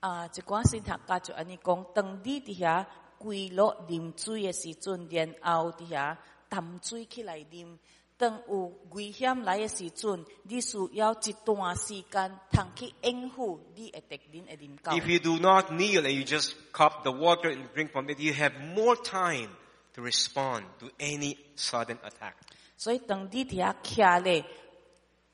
[0.02, 2.86] 啊，一寡先学家就安尼讲，当你伫遐
[3.22, 6.18] 跪落啉水嘅时阵，然后伫遐
[6.50, 7.78] 淡水起来啉，
[8.18, 14.92] 当有危险来嘅时阵，你需要一段时间，通去应付你嘅敌人嘅临到。
[14.94, 18.20] If you do not kneel and you just cup the water and drink from it,
[18.20, 19.50] you have more time
[19.94, 22.34] to respond to any sudden attack.
[22.78, 24.46] 所以当你伫遐徛咧，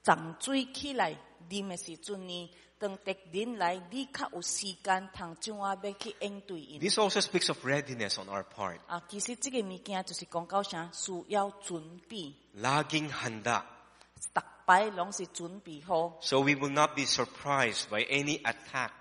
[0.03, 1.13] 涨水起来
[1.49, 6.79] 啉嘅时阵呢， 当敌人来，你较有时间通怎啊要去应对因。
[6.79, 8.79] This also speaks of readiness on our part.
[8.87, 13.63] 啊，其实这个物件就是讲到啥，需要准备， Laging handa.
[14.33, 16.17] 逐摆拢是准备好。
[16.21, 18.91] So we will not be surprised by any attack.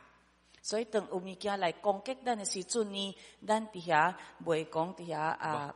[0.61, 5.74] 所以当有物件来攻击咱的时阵呢，咱伫遐袂讲伫遐啊，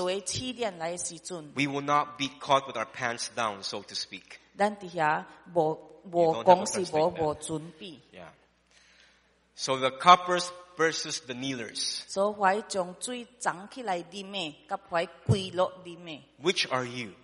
[1.55, 4.41] we will not be caught with our pants down, so to speak.
[8.13, 8.29] Yeah.
[9.55, 12.05] So the coppers versus the kneelers.
[12.09, 12.31] So
[16.41, 17.15] Which are you?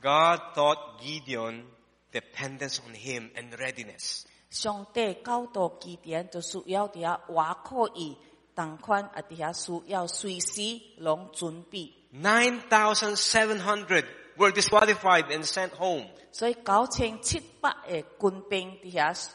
[0.00, 1.64] God taught Gideon
[2.12, 4.26] dependence on him and readiness.
[4.54, 8.16] 上帝教导基点，就需要伫遐挖苦伊，
[8.54, 11.92] 同款啊伫遐需要随时拢准备。
[12.12, 14.04] Nine thousand seven hundred
[14.36, 16.06] were disqualified and sent home.
[16.30, 19.28] 所以九千七百个军兵伫遐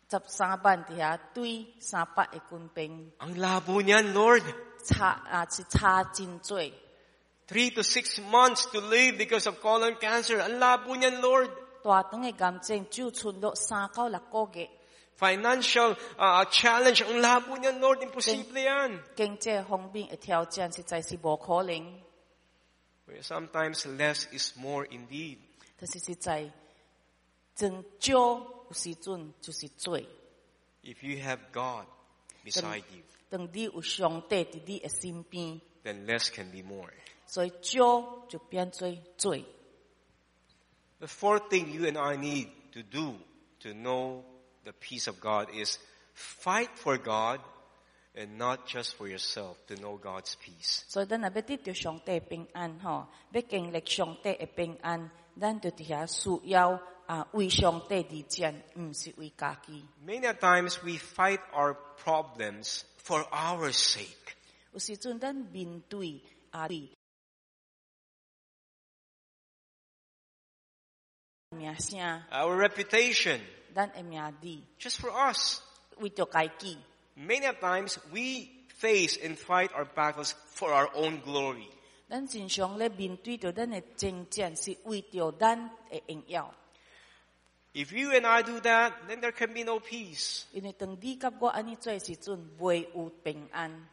[0.07, 3.19] Sab saban diya, tui sapa ekunpeng.
[3.27, 4.47] Ang labo niyan, Lord.
[4.87, 6.39] Cha, ah, si cha jin
[7.47, 10.39] Three to six months to live because of colon cancer.
[10.39, 11.66] Ang labo niyan, Lord.
[11.86, 14.70] 大长嘅癌症只剩落三到六个月，
[15.18, 17.04] Financial uh, challenge.
[17.04, 18.02] Ang labo niyan, Lord.
[18.02, 19.00] Imposible yan.
[19.16, 22.02] 经济方面嘅挑战实在是无可能。
[23.08, 25.38] Where sometimes less is more indeed.
[25.78, 26.52] 但是实在
[27.56, 30.00] 真少有时阵就是多。
[30.84, 31.86] If you have God
[32.44, 36.90] beside you, 当你有上帝伫你嘅身边， then less can be more.
[37.28, 38.92] 所以少就变做
[39.22, 39.38] 多。
[41.01, 43.15] The fourth thing you and I need to do
[43.61, 44.25] to know
[44.65, 45.79] the peace of God is
[46.15, 47.41] fight for God
[48.15, 50.85] and not just for yourself to know God's peace.
[50.89, 54.47] So then a bit to Shong Te Ping An Ho, Beking Lek Shong Te e
[54.47, 56.81] Ping An, then to Tia Su Yao.
[57.09, 57.25] Mm,
[60.05, 64.37] Many times we fight our problems for our sake.
[72.33, 73.41] Our reputation.
[74.79, 75.63] Just for us.
[77.17, 81.69] Many times we face and fight our battles for our own glory.
[87.77, 90.47] If you and I do that, then there can be no peace.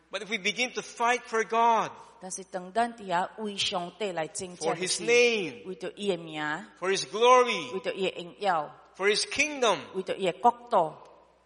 [0.10, 1.92] But if we begin to fight for God,
[4.62, 5.76] for His name,
[6.80, 7.60] for His glory,
[8.96, 9.82] for His kingdom,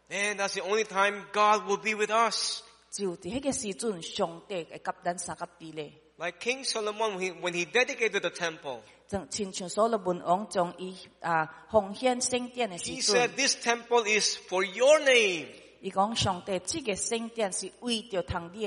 [0.07, 2.61] then that's the only time God will be with us.
[6.19, 8.83] Like King Solomon when he dedicated the temple.
[12.95, 15.47] He said, this temple is for your name.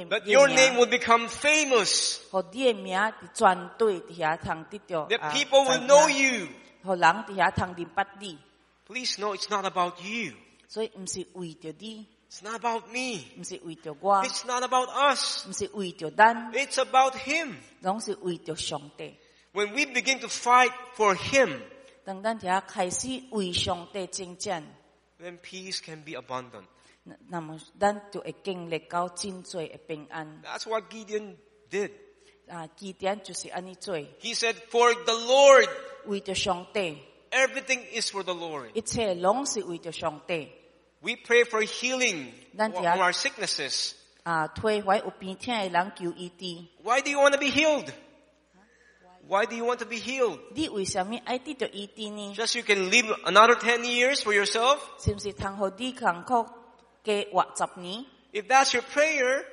[0.08, 2.20] That your name will become famous.
[5.08, 6.48] That people will know you.
[8.86, 10.32] Please know it's not about you.
[12.28, 13.26] It's not about me.
[14.24, 15.46] It's not about us.
[16.54, 17.56] It's about Him.
[19.53, 19.65] 拢是为着上帝。
[19.65, 21.61] When we begin to fight for Him,
[22.03, 24.63] 当咱遐开始为上帝征战，
[25.19, 26.65] then peace can be abundant.
[27.03, 30.41] 那那么咱就会经历到真多嘅平安。
[30.43, 31.35] That's what Gideon
[31.69, 31.91] did.
[32.47, 35.67] 啊，基点就是安尼做， He said, for the Lord,
[36.05, 36.97] 为着上帝，
[37.31, 38.71] everything is for the Lord.
[38.75, 40.49] 一切拢是为着上帝。
[41.01, 43.93] We pray for healing Then on the- our sicknesses.
[44.23, 46.65] 啊，推怀有病痛嘅人求医治。
[46.83, 47.91] Why do you want to be healed?
[49.30, 50.40] Why do you want to be healed?
[52.34, 54.80] Just you can live another 10 years for yourself?
[58.32, 59.44] If that's your prayer,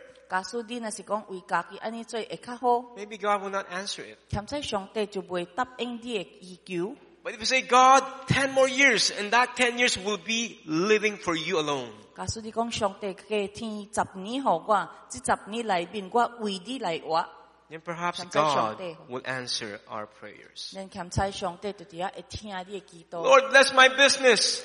[2.95, 4.17] maybe God will not answer it.
[7.23, 11.17] But if you say, God, 10 more years, and that 10 years will be living
[11.17, 11.91] for you alone
[17.69, 18.77] then perhaps God
[19.09, 20.73] will answer our prayers.
[23.23, 24.63] Lord, bless my business.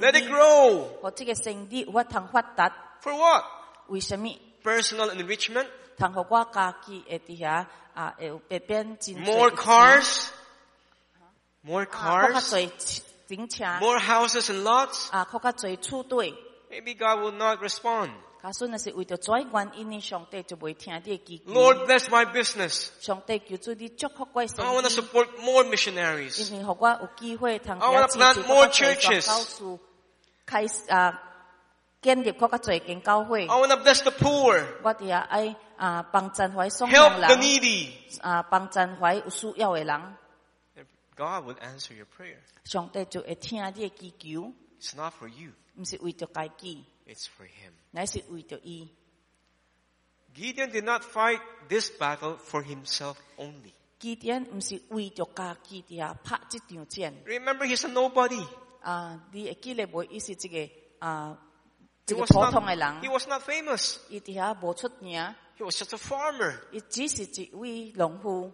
[0.00, 0.98] Let it grow.
[3.00, 3.44] For what?
[4.62, 5.68] Personal enrichment.
[9.24, 10.30] More cars.
[11.64, 12.52] More cars.
[13.80, 15.10] More houses and lots.
[16.70, 18.12] Maybe God will not respond.
[18.45, 21.51] 假使若是为着这原因呢，上帝就袂听你的祈求。
[21.53, 22.89] Lord, bless my business.
[22.99, 26.51] 上帝叫做你祝福过 I 生 want to 意， support more missionaries.
[26.51, 29.79] 因为互我有机会通 I wanna 支 plant 持 more 较侪 churches 宣教士，
[30.45, 31.21] 开始啊，
[32.01, 34.65] 建立较较侪间教会 I。want to bless the poor.
[34.81, 37.89] 我哋也爱啊帮赞怀送 Help 人 the needy.
[38.21, 40.15] 啊帮赞怀有需要的人，
[41.15, 42.37] God will answer your prayer.
[42.63, 45.51] 上帝就会听你的祈求， It's not for you.
[45.77, 47.73] 毋是为着家己， It's for Him.
[47.91, 48.89] 乃是为着伊。
[50.33, 53.73] Gideon did not fight this battle for himself only.
[53.99, 58.45] 基甸毋是为着家己伫遐拍即场战 Remember, he's a nobody.
[58.81, 59.27] 啊！
[59.31, 60.03] 你会记得无？
[60.05, 61.37] 伊是一个啊，
[62.07, 63.97] He 一个 was 普 not, 通的 he 人， was not famous.
[64.09, 65.21] 伊伫遐无出名，
[65.59, 66.59] He was just a farmer.
[66.71, 68.51] 伊只是一位农夫。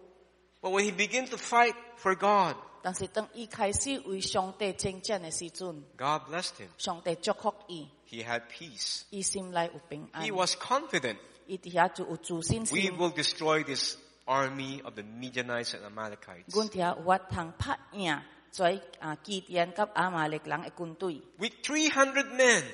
[0.60, 6.68] But when he began to fight for God, 但是当伊开始为上帝征战的时阵， God blessed him.
[6.78, 9.02] 上帝祝福伊， He had peace.
[9.10, 12.96] 伊心内有平安 He，was confident 伊伫遐就有自信 we 心。
[12.96, 13.96] will destroy this
[14.26, 16.44] army of the Midianites and Amalekites.
[16.54, 18.20] 阮伫遐有法通拍赢
[18.52, 22.64] 跩啊基甸甲亚玛力人的军队， With 300 men,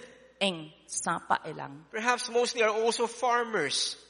[0.41, 1.85] 用三百个人。
[1.93, 3.95] perhaps mostly are also farmers.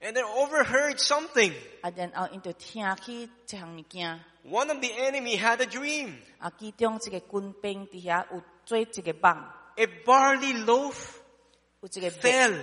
[0.00, 0.12] 因去到缅甸人会赢。
[0.12, 1.54] And they overheard something.
[1.80, 6.16] 啊，然后因就听起一项物件， One of the enemy had a dream.
[6.38, 9.44] 啊，其中一个军兵伫遐有做一个梦，
[9.76, 10.94] A barley loaf
[11.80, 12.60] 有一个麦， fell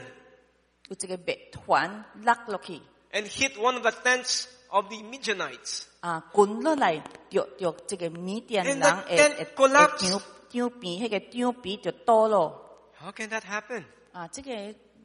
[0.89, 2.81] 有一个麦团落落去，
[3.11, 5.83] and hit one of the tents of the Midianites.
[6.01, 10.09] 啊，滚落来，着着这个缅甸人 And 会 the 会 tent 会 collapsed.
[10.09, 12.91] 张张边，迄个张边就倒咯。
[12.99, 13.83] How can that happen?
[14.11, 14.51] 啊，这个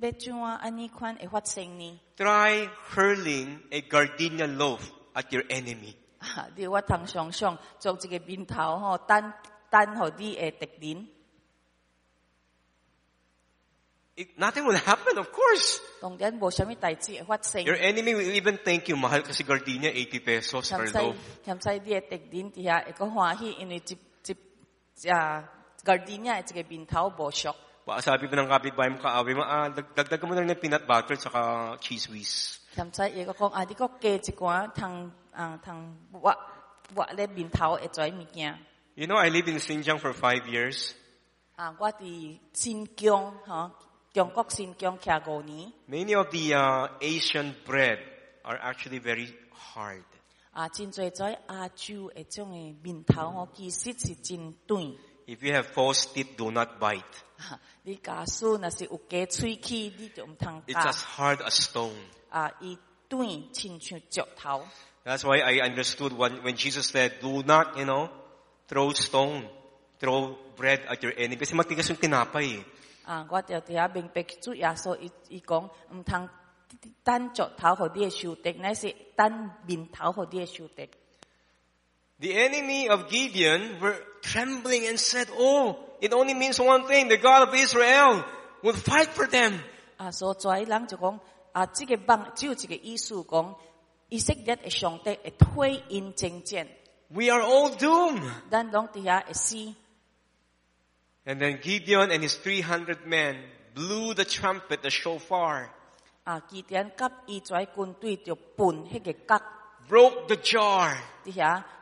[0.03, 2.01] 要怎啊安尼款会发生呢？
[2.17, 4.81] Try hurling a gardenia loaf
[5.15, 5.95] at your enemy.
[6.19, 9.33] 啊，你我通想想，将这个面头吼，等
[9.71, 11.09] 等互你的敌人，
[14.17, 15.79] It, nothing will happen, of course.
[16.01, 17.63] 当然无啥物代志会发生。
[17.63, 18.97] Your enemy will even thank you.
[18.97, 21.15] Mahal kasi gardenia, 80 pesos per 嫌使 loaf.
[21.45, 23.99] 嫌使你的敌人伫遐会个欢喜，因为一
[25.03, 25.49] 一啊
[25.85, 27.55] gardenia 的一个面头无熟。
[28.00, 31.20] sabi ko ng kapitbahay mo kaaway mo, ah, dagdag mo na rin ng peanut butter
[31.20, 32.64] tsaka Cheez Whiz.
[32.76, 35.82] Kamsa ye eh, ah, ko kong adi ko ke chi kwa thang ang thang
[36.12, 36.34] wa
[36.96, 38.10] wa le bin thao e choi.
[38.96, 40.94] You know, I live in Xinjiang for five years.
[41.58, 43.72] Ah, wa di Xinjiang, ha?
[44.14, 45.74] Gyeongkok Xinjiang kya ni.
[45.88, 48.00] Many of the uh, Asian bread
[48.46, 50.06] are actually very hard.
[50.56, 53.72] Ah, jin zoi zoi a chu eh, e chong e eh, bin thao ho ki
[53.72, 54.96] sit si jin tuin.
[55.27, 57.03] If you have false teeth, do not bite.
[57.39, 61.95] 啊 你假使若是有加喙齿，你就毋通 It's 夹 as。hard as stone.
[62.31, 64.67] 啊，伊短亲像石头。
[65.05, 68.11] That's why I understood when, when Jesus said, do not, you know,
[68.69, 69.49] throw stone,
[69.99, 71.37] throw bread at your enemy.
[71.37, 72.65] Kasi matigas yung tinapay eh.
[73.05, 76.29] 啊，我就伫遐明白主耶稣伊伊讲，毋通
[77.03, 80.91] 等石头互你的受敌，乃是等面头互你的受敌。
[82.21, 83.97] The enemy of Gideon were
[84.33, 87.09] trembling and said, oh, it only means one thing.
[87.09, 88.25] The God of Israel
[88.63, 89.61] will fight for them.
[89.97, 91.21] 啊，所在人就讲，
[91.53, 93.55] 啊，即、个梦只有一个意思讲，
[94.09, 96.67] 以色列的上帝会推因征战，
[97.09, 98.23] We are all doomed.
[98.51, 99.75] 咱拢伫遐会死。
[101.25, 103.37] And then Gideon and his 300 men
[103.75, 105.69] blew the trumpet, the shofar,
[106.25, 109.43] 啊，基甸甲伊跩军队就奔迄个角
[109.89, 111.82] broke the jar, 伫遐拍破怀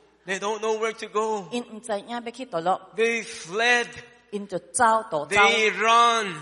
[0.25, 1.47] They don't know where to go.
[2.95, 3.87] They fled.
[5.29, 6.35] They run.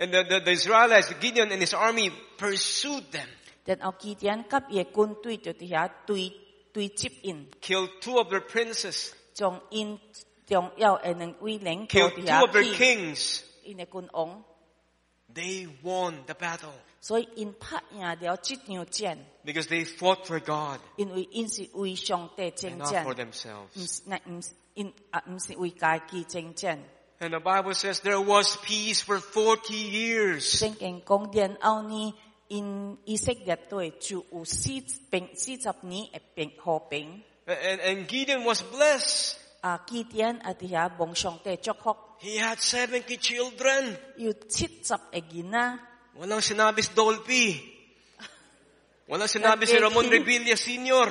[0.00, 3.28] And the, the, the Israelites, Gideon and his army pursued them.
[7.60, 9.14] Killed two of their princes.
[9.36, 9.60] Killed
[11.88, 13.44] two of their kings.
[15.34, 16.72] They won the battle.
[17.01, 23.13] 所以因拍赢了这场战， because they fought for God 因为因是为上帝 and 征 not 战 for。
[23.13, 23.95] 唔 themselves.
[23.95, 26.77] 是，那唔是因啊，唔是为家己征战。
[27.19, 30.57] And the Bible says there was peace for 40 years.
[30.59, 32.13] 圣经讲然后呢，
[32.47, 34.69] 因以色列队就有四
[35.09, 37.21] 平四十年嘅平和平。
[37.45, 39.35] And, and Gideon was blessed.
[39.61, 43.97] 啊，基甸啊，伫遐蒙上帝祝福， He had 70 children.
[44.17, 45.79] 有七十个囡仔，
[46.18, 47.46] Walang sinabi si Dolphy.
[49.06, 51.08] Walang sinabi si Ramon Revilla Sr.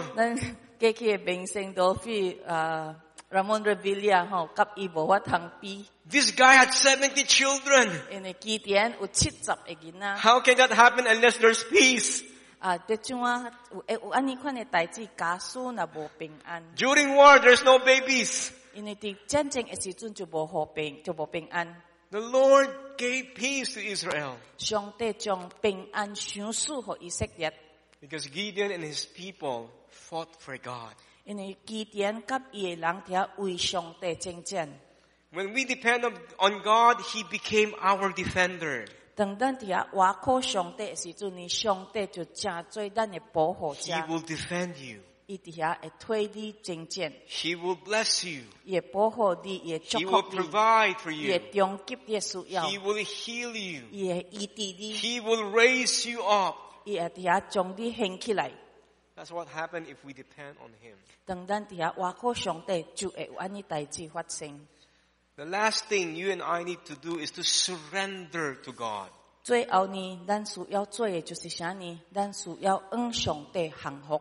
[0.77, 2.93] KK Beng Seng Dolphy, uh,
[3.31, 5.87] Ramon Revilla, ho, kap ibo, wat hang pi.
[6.05, 7.87] This guy had 70 children.
[8.11, 10.15] Ine kitien, uchit sap egina.
[10.19, 12.23] How can that happen unless there's peace?
[12.61, 12.77] Uh,
[16.75, 18.51] During war, there's no babies.
[22.10, 22.32] 因为伫战争嘅时阵就无和平，就无平安。
[22.32, 27.52] The Lord gave peace to Israel 上帝将平安赏赐互以色列，
[28.02, 30.94] because Gideon and his people fought for God.
[31.24, 34.68] 因为基甸甲伊嘅人伫为上帝征战。
[35.32, 38.86] When we depend on, on God, He became our defender.
[39.14, 45.00] 当咱伫遐倚靠上帝嘅时阵，呢上帝就真做咱嘅保护 He 者， will defend you.
[45.26, 48.42] 伊伫遐会推你征战， He will bless you.
[48.64, 51.52] 伊会保护你，伊会祝 He will 福你， provide for 伊会 you.
[51.52, 53.82] 中级你嘅需要， He will heal you.
[53.90, 56.56] 伊会医治你， He will raise you up.
[56.84, 58.52] 伊会伫遐将你兴起来。
[59.14, 60.96] That's what happened if we depend on Him.
[61.24, 64.66] 当咱伫遐倚靠上帝，就会有安尼代志发生。
[65.36, 69.08] The last thing you and I need to do is to surrender to God.
[69.42, 72.00] 最后呢，咱需要做嘅就是啥呢？
[72.12, 74.20] 咱需要向上帝降服。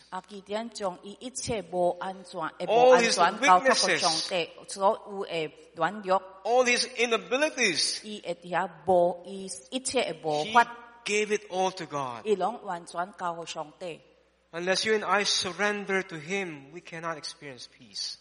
[2.67, 4.01] All his weaknesses,
[6.43, 8.01] all his inabilities,
[10.43, 10.51] he
[11.05, 12.25] gave it all to God.
[14.53, 18.17] Unless you and I surrender to Him, we cannot experience peace.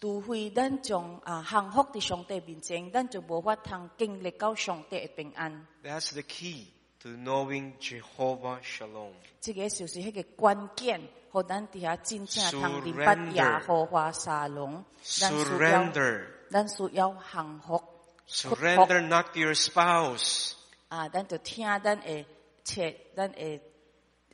[5.82, 9.14] That's the key to knowing Jehovah Shalom.
[9.41, 14.84] 这个就是迄个关键，互咱伫遐真正通明白 Surrender 耶和华沙龙。
[15.02, 16.26] 咱需要， Surrender.
[16.50, 17.84] 咱需要幸福。
[18.28, 20.54] Surrender not to your spouse.
[20.89, 22.26] 啊，咱就听咱的
[22.64, 23.60] 切，咱的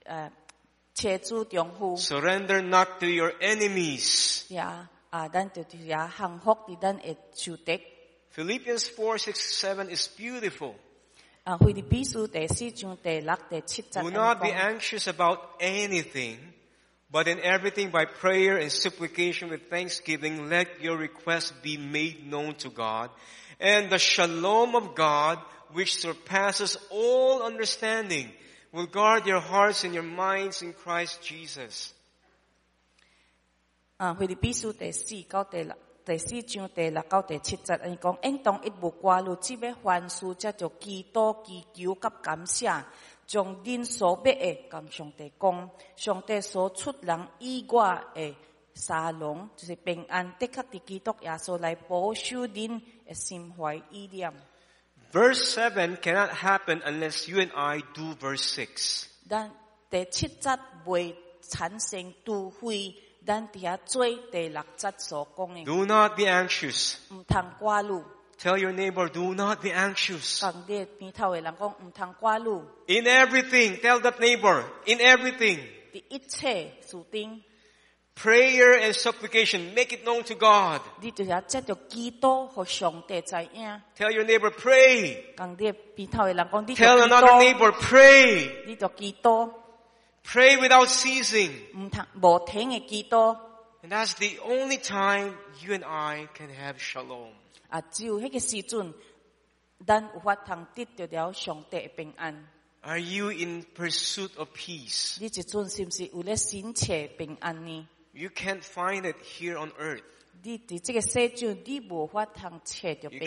[0.05, 0.31] 呃
[0.93, 4.45] 切主丈夫 Surrender not to your enemies.
[4.53, 7.81] 呀，啊，咱就伫遐幸福伫咱的仇敌。
[8.33, 10.75] Philippians 4, 6, 7 is beautiful.
[11.45, 11.59] Do 安
[14.05, 16.37] 尼 not be 讲 anxious about anything,
[17.11, 22.55] but in everything by prayer and supplication with thanksgiving, let your requests be made known
[22.55, 23.09] to God.
[23.59, 25.39] And the shalom of God,
[25.73, 28.31] which surpasses all understanding,
[28.71, 31.93] will guard your hearts and your minds in Christ Jesus.
[33.97, 35.75] 啊，腓立比书第四到第六。
[36.06, 42.66] 第四章第六到第七节，安尼講，應當一無掛慮，只要凡事則就祈祷、祈求甲感谢，
[43.26, 48.36] 将恁所要的跟上帝讲，上帝所出人意外的
[48.74, 54.32] 沙龙，就是平安，的确伫基督耶稣来保守恁的心怀意念。
[55.10, 59.08] Verse seven cannot happen unless you and I do verse six.
[59.28, 59.50] 但
[59.90, 62.94] 第七节未产生，除非
[65.64, 66.98] Do not be anxious.
[68.38, 70.42] Tell your neighbor, do not be anxious.
[72.86, 75.58] In everything, tell that neighbor, in everything.
[78.14, 80.80] Prayer and supplication, make it known to God.
[83.94, 85.34] Tell your neighbor, pray.
[86.76, 88.48] Tell another neighbor, pray.
[90.26, 91.50] Pray without ceasing.
[93.82, 97.32] And that's the only time you and I can have shalom.
[102.82, 105.18] Are you in pursuit of peace?
[108.14, 110.02] You can't find it here on earth.
[110.44, 110.58] You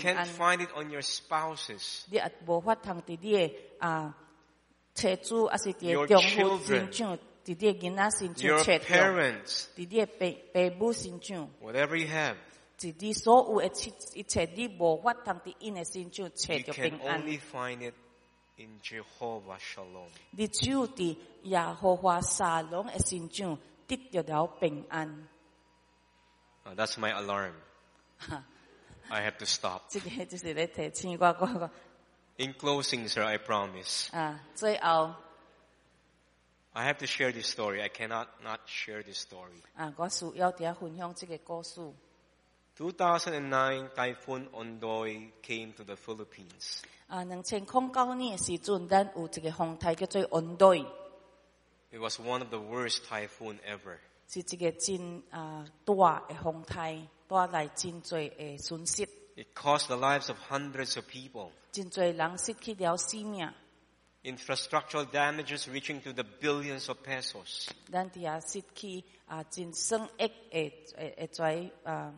[0.02, 2.06] can't find it on your spouses.
[4.95, 12.37] 的啊妻子，还是伫 Your 丈夫 children 身上，伫你的囡仔身 Your 上找着，伫 parents, 你的爸爸母身上， whatever you have,
[12.79, 17.23] 伫你所有的一一切，你无法通伫因的身上找 you 着 can 平安。
[17.23, 17.95] only find it
[18.57, 20.09] in Jehovah Shalom.
[20.31, 25.29] 你只有伫耶和华沙龙的身上得着了平安。
[26.65, 27.53] Uh, that's my alarm.
[29.11, 29.83] I have to stop.
[29.91, 31.71] 这个就是咧提醒我我我
[32.39, 34.11] In closing, sir, I promise.
[34.13, 35.15] 啊，最后
[36.73, 37.81] I have to share this story.
[37.81, 39.63] I cannot not share this story.
[39.77, 41.81] 啊，我需要伫遐分享这个故事。
[42.77, 46.83] 2009, Typhoon Ondoy came to the Philippines.
[47.07, 50.85] 啊，两千零九年的时阵，咱有一个风台叫做温队，
[51.93, 53.99] It was one of the worst typhoon ever.
[54.27, 59.07] 是一个真啊大的风台，带来真多的损失，
[59.37, 61.53] It cost the lives of hundreds of people.
[61.73, 63.51] 真多人失去了生命，
[64.23, 67.69] Infrastructural damages reaching to the billions of pesos.
[67.91, 72.15] 咱伫遐失去啊真算亿的的的在啊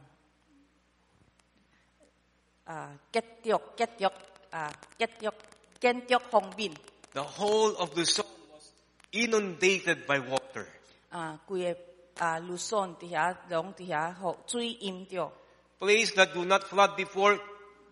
[2.64, 4.12] 啊结着结着
[4.50, 5.34] 啊结着
[5.80, 6.72] 建筑方面。
[7.12, 8.72] The whole of Luzon was
[9.12, 10.66] inundated by water.
[11.10, 11.80] 啊，规个
[12.24, 15.32] 啊，路线伫遐，拢伫遐，互水淹着，
[15.78, 17.38] Place that do not flood before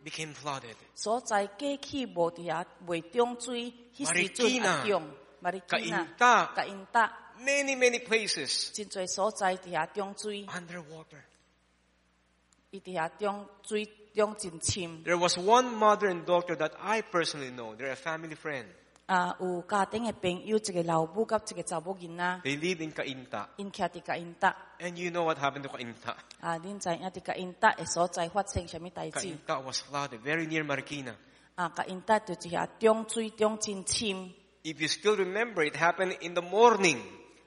[0.04, 0.74] became flooded.
[0.94, 5.10] 所在过去无伫遐未中水，迄时阵 Marikina 啊中，
[5.40, 11.22] 马里基纳、 Kainta, 甲因达， many, many places 真侪所在伫遐中水， underwater.
[12.70, 15.04] 伊伫遐中水中真深。
[15.04, 17.74] There was one mother and daughter that I personally know.
[17.76, 18.66] They're a family friend.
[19.09, 23.47] 啊，有家庭嘅朋友，一个老母甲一个查某囡仔，They live in Kainta.
[23.57, 24.55] 因徛伫甲因达。
[24.79, 26.13] And you know what happened to Kainta?
[26.39, 31.15] 啊，恁知影伫甲因达的所在發生什么代志？Kainta was flooded very near Marikina.
[31.55, 34.31] 啊，就伫遐中水中真深。
[34.61, 36.99] If you still remember, it happened in the morning.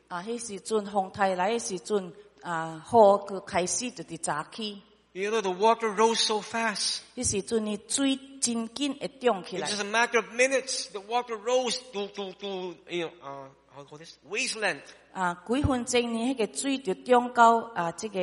[0.08, 4.82] 啊，迄時陣風台來嘅時陣，啊，雨佢開始就伫早起。
[5.13, 6.99] You know, the water rose so fast.
[7.15, 10.89] 迄时阵呢，水真紧会涨起 It's 来 just。a matter of minutes.
[10.91, 14.17] The water rose to, to, to you know, uh, how do you call this?
[14.29, 14.81] Wasteland.
[15.13, 18.19] 啊，几分钟呢，迄个水就涨到啊，即、个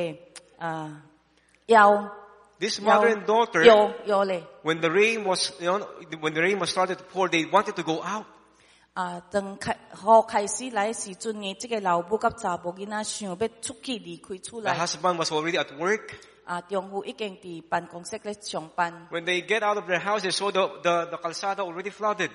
[0.65, 1.03] 啊
[1.67, 2.09] 腰
[2.59, 4.41] This mother and daughter, 腰腰咧。
[4.63, 5.85] when the rain was, you know,
[6.21, 8.25] when the rain was started to pour, they wanted to go out.
[8.93, 14.79] 啊，当开雨开始来嘅时阵呢，即、个老母甲查某囡仔想要出去离开厝 The 内。
[14.79, 16.13] husband was already at work.
[19.10, 22.30] When they get out of their house, they saw the, the, the calzada already flooded.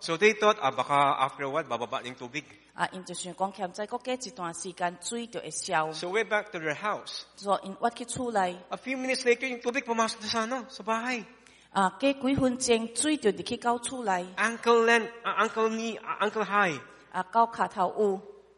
[0.00, 2.44] So they thought, ah, baka after what, bababa yung tubig.
[5.92, 7.24] So they went back to their house.
[7.36, 7.98] So in what?
[8.70, 11.24] A few minutes later, yung tubig pumasok na sa ano, sa bahay.
[11.74, 11.90] Ah.
[14.38, 16.78] Uncle Len, uh, Uncle Ni, uh, Uncle High.
[17.12, 17.24] Ah.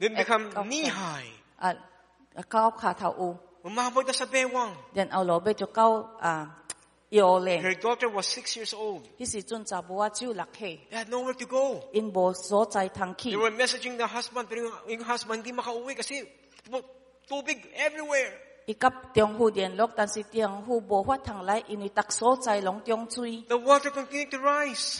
[0.00, 1.37] Then become knee high.
[1.57, 1.75] 啊，
[2.35, 3.15] 啊到卡头
[3.63, 4.71] 有， Umabot na sa bewang.
[4.93, 6.63] 然后落尾就到啊
[7.09, 7.61] 腰咧。
[7.61, 9.03] Her daughter was six years old.
[9.19, 11.79] 迄时阵查某仔只有六岁， They had nowhere to go.
[11.93, 16.27] 因无所在通去 They。were messaging the husband, pero yung, yung husband hindi makauwi kasi
[16.69, 16.83] tu-
[17.29, 18.33] tubig everywhere.
[23.48, 24.96] The water continued to rise.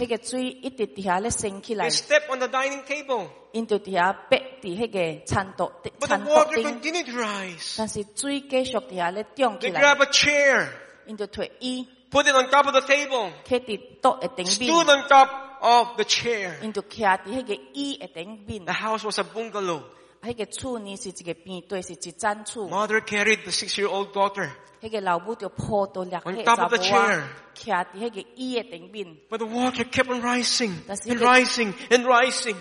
[1.66, 3.28] They stepped on the dining table.
[6.00, 7.76] But the water continued to rise.
[9.58, 10.68] They grabbed a chair.
[12.10, 13.32] Put it on top of the table.
[14.72, 15.28] Stood on top
[15.60, 16.58] of the chair.
[18.66, 19.82] The house was a bungalow.
[22.70, 24.50] Mother carried the six-year-old daughter.
[24.82, 27.24] On top of the chair.
[29.30, 30.72] But the water kept on rising
[31.08, 32.56] and rising and rising.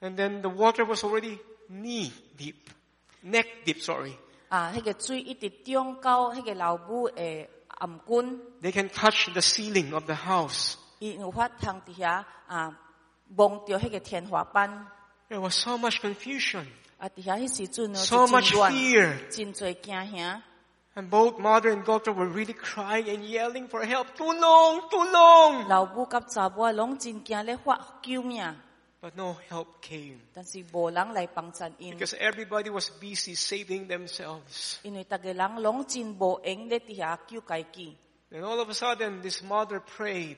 [0.00, 2.70] And then the water was already knee deep,
[3.24, 4.16] neck deep, sorry.
[8.60, 10.76] They can touch the ceiling of the house.
[13.29, 14.87] 伊有法通伫遐啊望到迄个天花板，
[15.29, 16.65] There was so much confusion,
[16.99, 19.29] 啊伫遐迄时阵呢 so 就真 much 乱， fear.
[19.29, 20.41] 真侪惊吓，
[20.95, 24.13] And both mother and daughter were really crying and yelling for help.
[24.15, 25.67] Too long, too long.
[25.67, 28.43] 老母甲查某仔拢真惊咧发救命，
[29.01, 34.77] But no help came 但是无人来帮衬因， because everybody was busy saving themselves.
[34.83, 37.97] 因为逐个人拢真无闲咧伫遐救家己。
[38.31, 40.37] And all of a sudden, this mother prayed.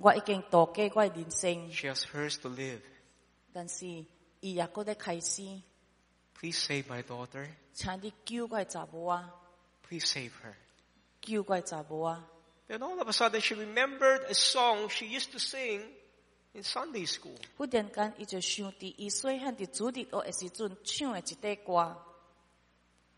[0.00, 2.80] 我已经度过我的人生， She has hers to live.
[3.52, 3.86] 但是
[4.40, 5.62] 伊也搁咧开始，
[6.34, 7.48] Please save my daughter.
[7.72, 9.32] 请你救我的查某啊，
[9.88, 10.54] Please save her.
[11.22, 12.28] 救我的查某啊！
[12.68, 15.82] Then all of a sudden she remembered a song she used to sing
[16.52, 17.36] in Sunday school.
[17.56, 21.96] 忽然间，伊就想伫伊细汉伫主日学的时阵唱的一首歌，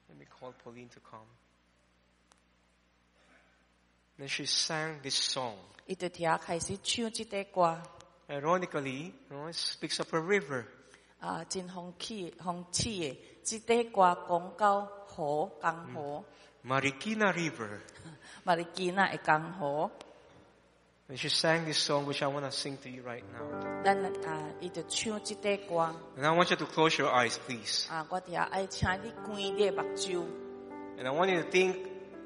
[0.08, 1.26] Let me call Pauline to come.
[4.18, 5.56] Then she sang this song.
[5.86, 7.80] 伊就听开始唱即首歌，
[8.28, 10.64] Ironically, you know, it speaks of a river.
[11.20, 16.24] 啊，真风起风起的，即首歌讲到河江河，
[16.64, 17.78] Marikina River.
[18.44, 19.90] 马里基那的江河，
[21.10, 23.82] And she sang this song, which I want to sing to you right now.
[23.82, 23.96] 咱
[24.26, 27.90] 啊，伊就唱即首歌， And I want you to close your eyes, please.
[27.90, 30.22] 啊，我伫遐爱请你关你的目睭。
[30.98, 31.76] And I want you to think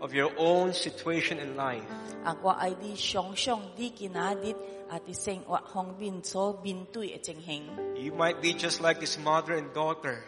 [0.00, 1.82] of your own situation in life.
[2.24, 4.52] 啊，我爱你想想你今仔日
[4.88, 7.64] 啊伫生活方面所面对的情形，
[7.96, 10.18] You might be just like this mother and daughter.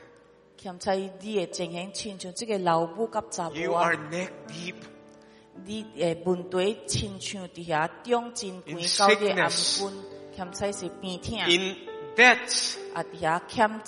[0.57, 4.75] 兼在你的情形，亲像即个老母甲查 You 某啊 are，neck deep
[5.65, 9.95] 你诶问题亲像伫遐中真 In 关到你的頷 sickness 棍，
[10.37, 11.77] 兼在是边痛， in
[12.17, 13.81] debts, 啊伫遐欠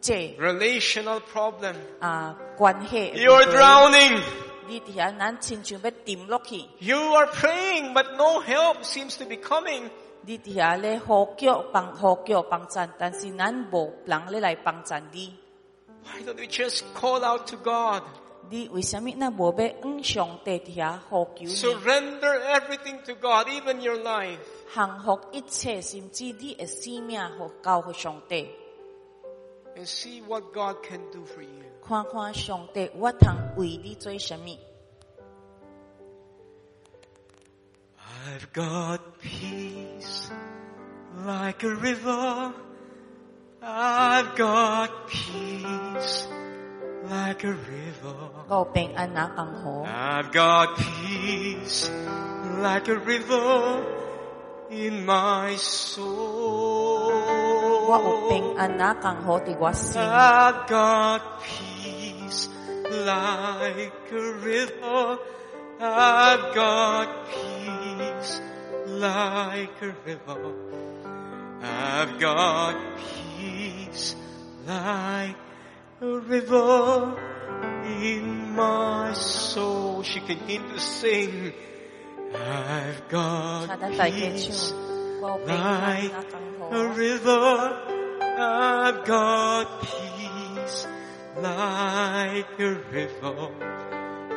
[0.00, 1.74] 债 relational problem.
[2.00, 4.22] 啊关系的 You are 问题， drowning.
[4.66, 9.90] 你伫遐咱亲像要沉落去， You are praying, but no help seems to be coming.
[10.22, 15.36] 你伫遐咧呼叫帮呼叫帮衬，但是咱无人咧来帮衬你。
[16.04, 18.02] Why don't we just call out to God?
[18.48, 21.54] 你为什么咱无要向上帝伫遐呼求呢？
[21.54, 24.38] Surrender everything to God, even your life.
[24.72, 28.48] 幸福一切，甚至你的生命和交给上帝，
[29.76, 31.63] and see what God can do for you.
[31.86, 34.50] 看看上帝我通为你做什么。
[38.26, 40.30] I've got peace
[41.26, 42.52] like a river.
[43.62, 46.26] I've got peace
[47.08, 48.14] like a river.
[48.48, 51.88] 我有平安那江河， I've got peace
[52.62, 53.82] like a river
[54.70, 57.10] in my soul.
[57.88, 61.73] 我有平安那江河伫我心， I've got peace
[62.25, 62.49] peace
[62.89, 65.19] like a river.
[65.79, 68.41] I've got peace
[68.87, 70.53] like a river.
[71.61, 72.75] I've got
[73.37, 74.15] peace
[74.65, 75.35] like
[76.01, 77.19] a river
[77.85, 80.03] in my soul.
[80.03, 81.53] She continued to sing.
[82.33, 84.73] I've got peace
[85.21, 86.13] like
[86.71, 87.81] a river.
[88.37, 90.87] I've got peace
[91.37, 93.49] like a river.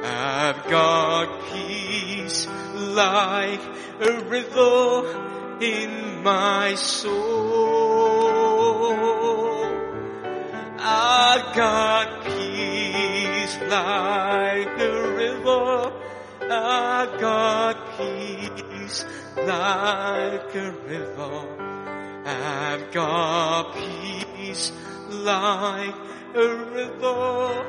[0.02, 3.60] I've got peace like
[4.00, 7.18] a river in my soul.
[10.78, 15.92] I've got peace like a river.
[16.42, 19.04] I've got peace
[19.36, 21.58] like a river.
[22.24, 24.72] I've got peace
[25.08, 27.64] like a river.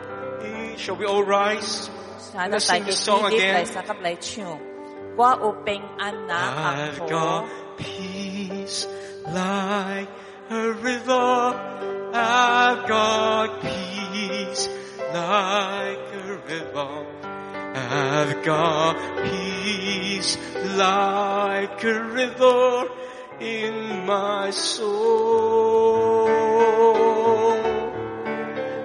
[0.78, 1.90] Shall we all rise?
[2.36, 3.66] Let's sing the song again.
[6.32, 8.88] I've got peace
[9.28, 10.10] like
[10.50, 11.66] a river.
[12.14, 14.70] I've got peace
[15.14, 17.06] like a river.
[17.76, 20.38] I've got peace
[20.76, 22.90] like a river
[23.40, 26.30] in my soul.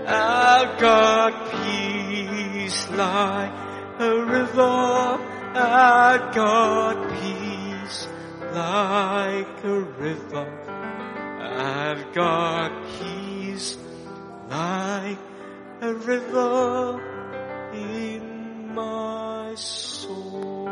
[0.06, 3.52] I've got peace like
[4.00, 5.18] a river.
[5.54, 8.08] I've got peace
[8.52, 10.46] like a river.
[11.40, 13.78] I've got peace
[14.50, 15.18] like
[15.80, 17.00] a river
[17.72, 20.68] in my soul.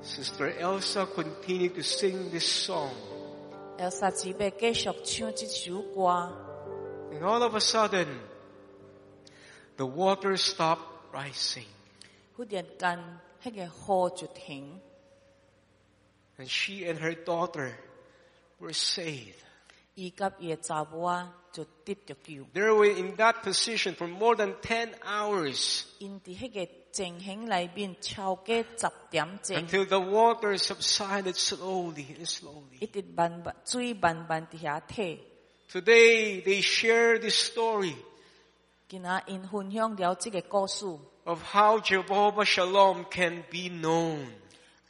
[0.00, 2.94] Sister Elsa continued to sing this song.
[3.77, 6.37] Elsa 姊妹继续唱这首歌，
[7.11, 8.07] And all of a sudden,
[9.77, 11.65] the water stopped rising.
[12.35, 14.79] 忽然间，迄个河就停，
[16.37, 17.73] And she and her daughter
[18.59, 19.35] were saved.
[19.95, 22.43] 伊甲伊嘅查某仔就得着救。
[22.53, 25.83] They were in that position for more than 10 hours
[26.95, 32.79] 因伫迄个情形内面超过十点钟， until the water subsided slowly and slowly.
[32.79, 35.19] 一直慢慢水慢慢伫遐退。
[35.71, 37.95] Today, they share this story
[38.89, 40.85] 今仔因分享了这个故事，
[41.23, 44.25] of how Jehovah Shalom can be known.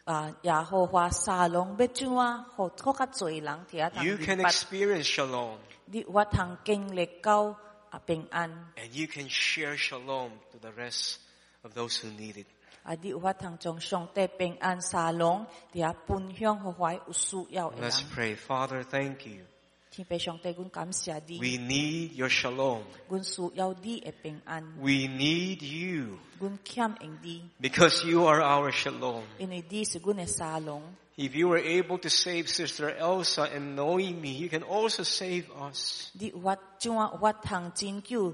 [0.05, 7.55] 啊，耶和华沙龙要怎啊，互更较多人听啊，通 You can 明白， experience Shalom 你有法通经历到
[7.91, 11.17] 啊平安， and you can share Shalom to the rest
[11.65, 12.47] of those who need it.
[12.83, 18.09] 啊，你有法通将上帝平安沙龙伫遐分享互怀有需要嘅 Let's 人。
[18.15, 18.35] pray.
[18.35, 19.43] Father, thank you.
[19.91, 22.83] 天父上帝，阮感谢你， We need your Shalom.
[23.09, 29.23] 阮需要你嘅平安， We need you 阮欠用你， because you are our Shalom.
[29.37, 30.81] 因为你是阮嘅沙龙。
[31.17, 36.09] If you were able to save Sister Elsa and Noemi, you can also save us.
[36.13, 38.33] 你有法怎啊有法通拯救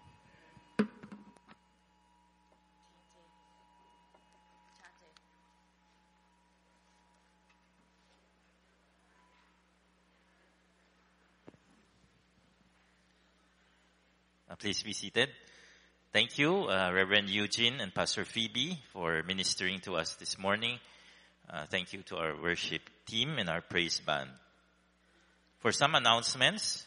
[14.61, 15.27] please be seated.
[16.13, 20.77] Thank you, uh, Reverend Eugene and Pastor Phoebe for ministering to us this morning.
[21.49, 24.29] Uh, thank you to our worship team and our praise band.
[25.61, 26.85] For some announcements,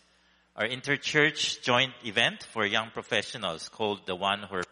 [0.54, 4.62] our interchurch joint event for young professionals called the one where,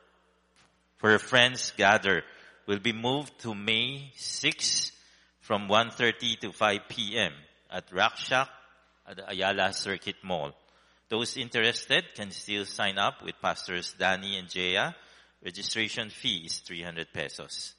[1.00, 2.22] where friends gather
[2.68, 4.92] will be moved to May 6
[5.40, 7.32] from 1.30 to 5 p.m.
[7.68, 8.46] at Rakshak
[9.08, 10.52] at the Ayala Circuit Mall.
[11.12, 14.94] Those interested can still sign up with Pastors Danny and Jaya.
[15.44, 17.74] Registration fee is 300 pesos.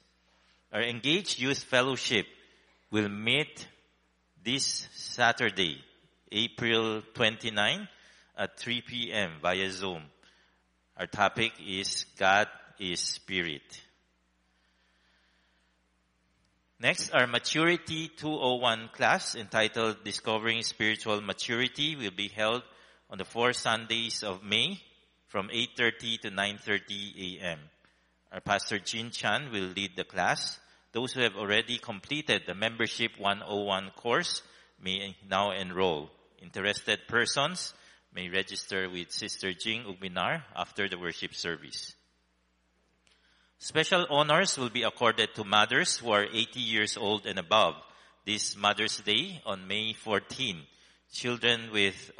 [0.72, 2.26] Our Engaged Youth Fellowship
[2.92, 3.66] will meet
[4.44, 5.82] this Saturday,
[6.30, 7.88] April 29
[8.38, 9.32] at 3 p.m.
[9.42, 10.04] via Zoom.
[10.96, 12.46] Our topic is God
[12.78, 13.82] is Spirit.
[16.78, 22.62] Next, our Maturity 201 class entitled Discovering Spiritual Maturity will be held
[23.10, 24.80] on the four Sundays of May
[25.28, 27.58] from 8.30 to 9.30 a.m.
[28.32, 30.58] Our Pastor Jin Chan will lead the class.
[30.92, 34.42] Those who have already completed the Membership 101 course
[34.80, 36.10] may now enroll.
[36.40, 37.74] Interested persons
[38.14, 41.94] may register with Sister Jing Ugbinar after the worship service.
[43.58, 47.74] Special honors will be accorded to mothers who are 80 years old and above
[48.26, 50.62] this Mother's Day on May 14.
[51.12, 52.10] Children with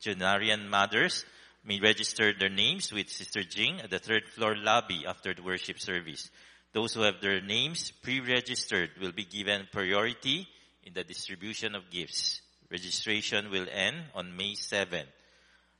[0.00, 1.24] Junarian mothers
[1.64, 5.78] may register their names with Sister Jing at the third floor lobby after the worship
[5.78, 6.30] service.
[6.72, 10.48] Those who have their names pre-registered will be given priority
[10.84, 12.40] in the distribution of gifts.
[12.70, 15.04] Registration will end on May 7.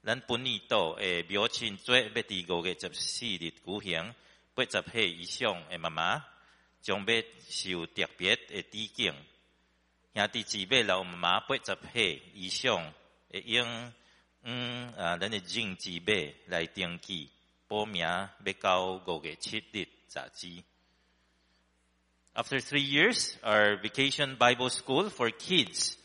[0.05, 4.15] Lan e biochin tue betigo ge chap si dit hiang
[4.67, 6.25] chap he i xiong e mama
[6.83, 8.21] chong bet siu tiak
[8.51, 8.63] e
[10.43, 12.93] ti be lao mama chap he i xiong
[13.31, 13.93] e yeng
[14.44, 17.30] 嗯啊咱嘅证姊妹来登记，
[17.68, 18.30] 报名要
[18.62, 20.64] 到五月七日截止。
[22.36, 25.96] After three years, our vacation Bible school for kids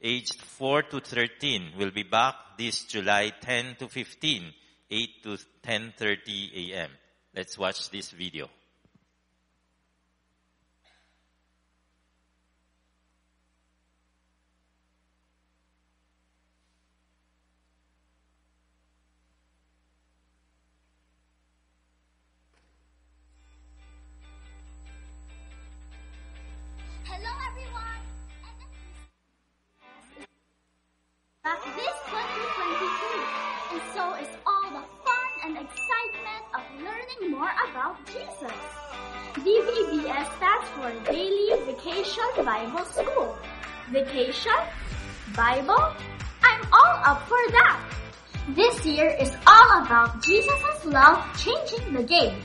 [0.00, 4.54] aged 4 to 13 will be back this July 10 to 15,
[4.88, 6.90] 8 to 10.30 a.m.
[7.34, 8.48] Let's watch this video.
[31.45, 33.21] Back this 2022,
[33.73, 38.57] and so is all the fun and excitement of learning more about Jesus.
[39.45, 43.37] DVBS stands for Daily Vacation Bible School.
[43.91, 44.57] Vacation?
[45.35, 45.93] Bible?
[46.41, 47.79] I'm all up for that.
[48.55, 52.41] This year is all about Jesus' love changing the game.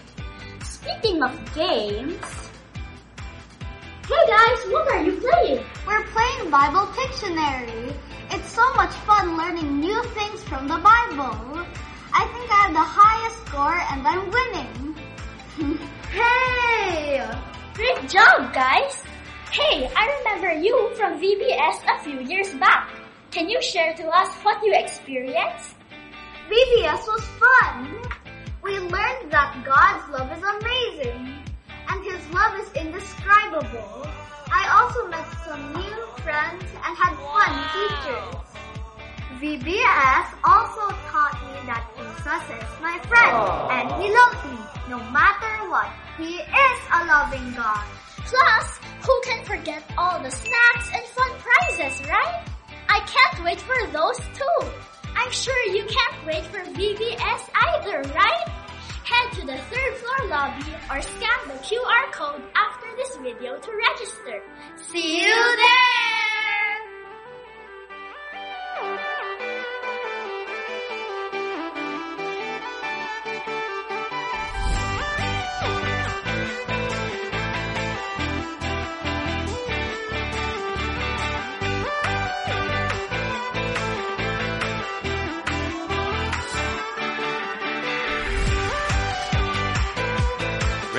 [0.62, 2.50] Speaking of games,
[4.06, 5.64] hey guys, what are you playing?
[5.86, 7.96] We're playing Bible Pictionary.
[8.32, 11.66] It's so much fun learning new things from the Bible.
[12.12, 15.78] I think I have the highest score and I'm winning.
[16.10, 17.24] Hey!
[17.74, 19.02] Great job, guys!
[19.50, 22.88] Hey, I remember you from VBS a few years back.
[23.30, 25.74] Can you share to us what you experienced?
[26.50, 27.98] VBS was fun.
[28.62, 31.34] We learned that God's love is amazing
[31.88, 34.06] and His love is indescribable.
[34.52, 38.50] I also met some new friends and had fun teachers.
[39.40, 43.36] VBS also taught me that Jesus is my friend
[43.72, 44.60] and He loves me
[44.90, 45.88] no matter what.
[46.18, 47.84] He is a loving God.
[48.26, 52.44] Plus, who can forget all the snacks and fun prizes, right?
[52.88, 54.66] I can't wait for those too.
[55.16, 58.44] I'm sure you can't wait for VBS either, right?
[59.04, 63.70] Head to the third floor lobby or scan the QR code after this video to
[63.88, 64.42] register.
[64.76, 65.90] See you there!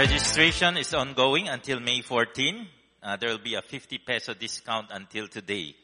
[0.01, 2.67] Registration is ongoing until May 14.
[3.03, 5.75] Uh, there will be a 50 peso discount until today.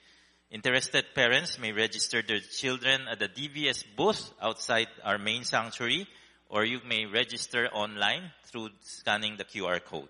[0.49, 6.07] Interested parents may register their children at the DVS booth outside our main sanctuary,
[6.49, 10.10] or you may register online through scanning the QR code.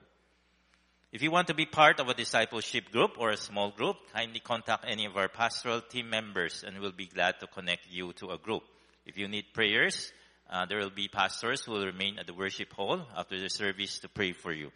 [1.12, 4.40] If you want to be part of a discipleship group or a small group, kindly
[4.40, 8.30] contact any of our pastoral team members and we'll be glad to connect you to
[8.30, 8.64] a group.
[9.06, 10.14] If you need prayers,
[10.50, 14.00] uh, there will be pastors who will remain at the worship hall after the service
[14.00, 14.72] to pray for you.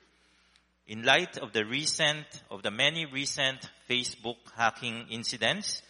[0.87, 5.81] In light of the recent, of the many recent Facebook hacking incidents,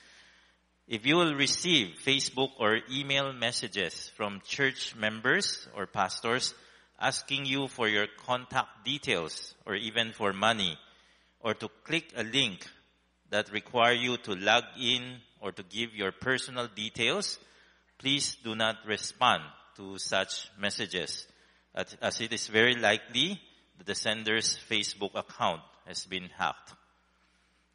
[0.87, 6.53] if you will receive Facebook or email messages from church members or pastors
[6.99, 10.77] asking you for your contact details or even for money
[11.39, 12.67] or to click a link
[13.31, 17.39] that require you to log in or to give your personal details,
[17.97, 19.41] please do not respond
[19.81, 21.25] to such messages
[21.73, 23.41] as it is very likely
[23.77, 26.73] that the sender's Facebook account has been hacked.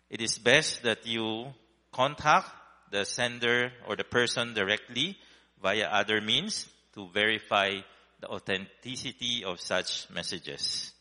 [0.09, 1.47] It is best that you
[1.91, 2.49] contact
[2.93, 5.17] the sender or the person directly
[5.61, 7.73] via other means to verify
[8.21, 10.93] the authenticity of such messages.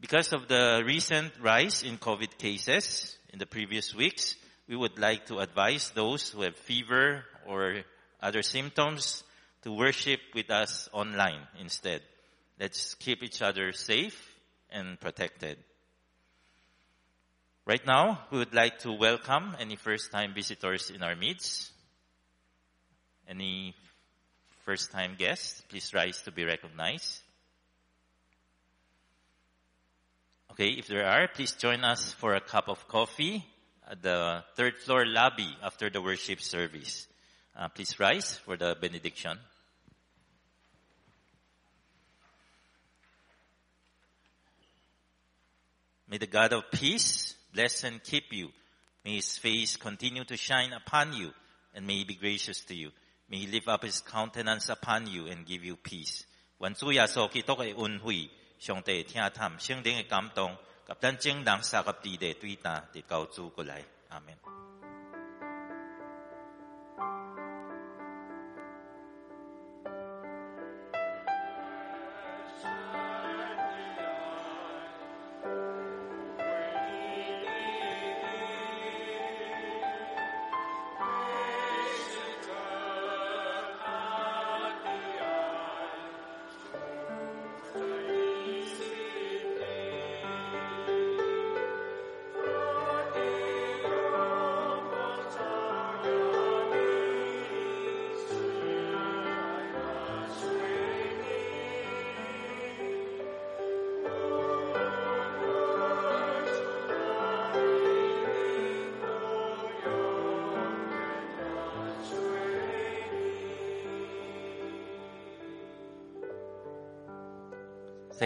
[0.00, 4.36] Because of the recent rise in COVID cases in the previous weeks,
[4.68, 7.82] we would like to advise those who have fever or
[8.20, 9.22] other symptoms
[9.62, 12.02] to worship with us online instead.
[12.58, 14.18] Let's keep each other safe
[14.70, 15.58] and protected.
[17.66, 21.70] Right now, we would like to welcome any first time visitors in our midst.
[23.28, 23.74] Any
[24.64, 27.20] first time guests, please rise to be recognized.
[30.52, 33.44] Okay, if there are, please join us for a cup of coffee
[33.88, 37.06] at the third floor lobby after the worship service.
[37.57, 39.37] Uh, please rise for the benediction.
[46.09, 48.49] May the God of peace bless and keep you.
[49.03, 51.31] May his face continue to shine upon you
[51.73, 52.91] and may he be gracious to you.
[53.29, 56.23] May he lift up his countenance upon you and give you peace.
[56.59, 58.29] 愿主耶稣基督嘅恩惠、
[58.59, 60.55] 上帝听探、圣灵嘅感动，
[60.87, 63.83] 及咱正人三及地嘅对答，直到主过来。
[64.09, 64.76] 阿门。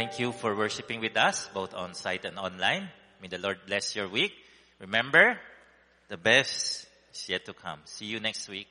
[0.02, 2.88] Thank you for worshiping with us, both on site and online.
[3.22, 4.32] May the Lord bless your week.
[4.80, 5.38] Remember,
[6.08, 7.78] the best is yet to come.
[7.84, 8.66] See you next week.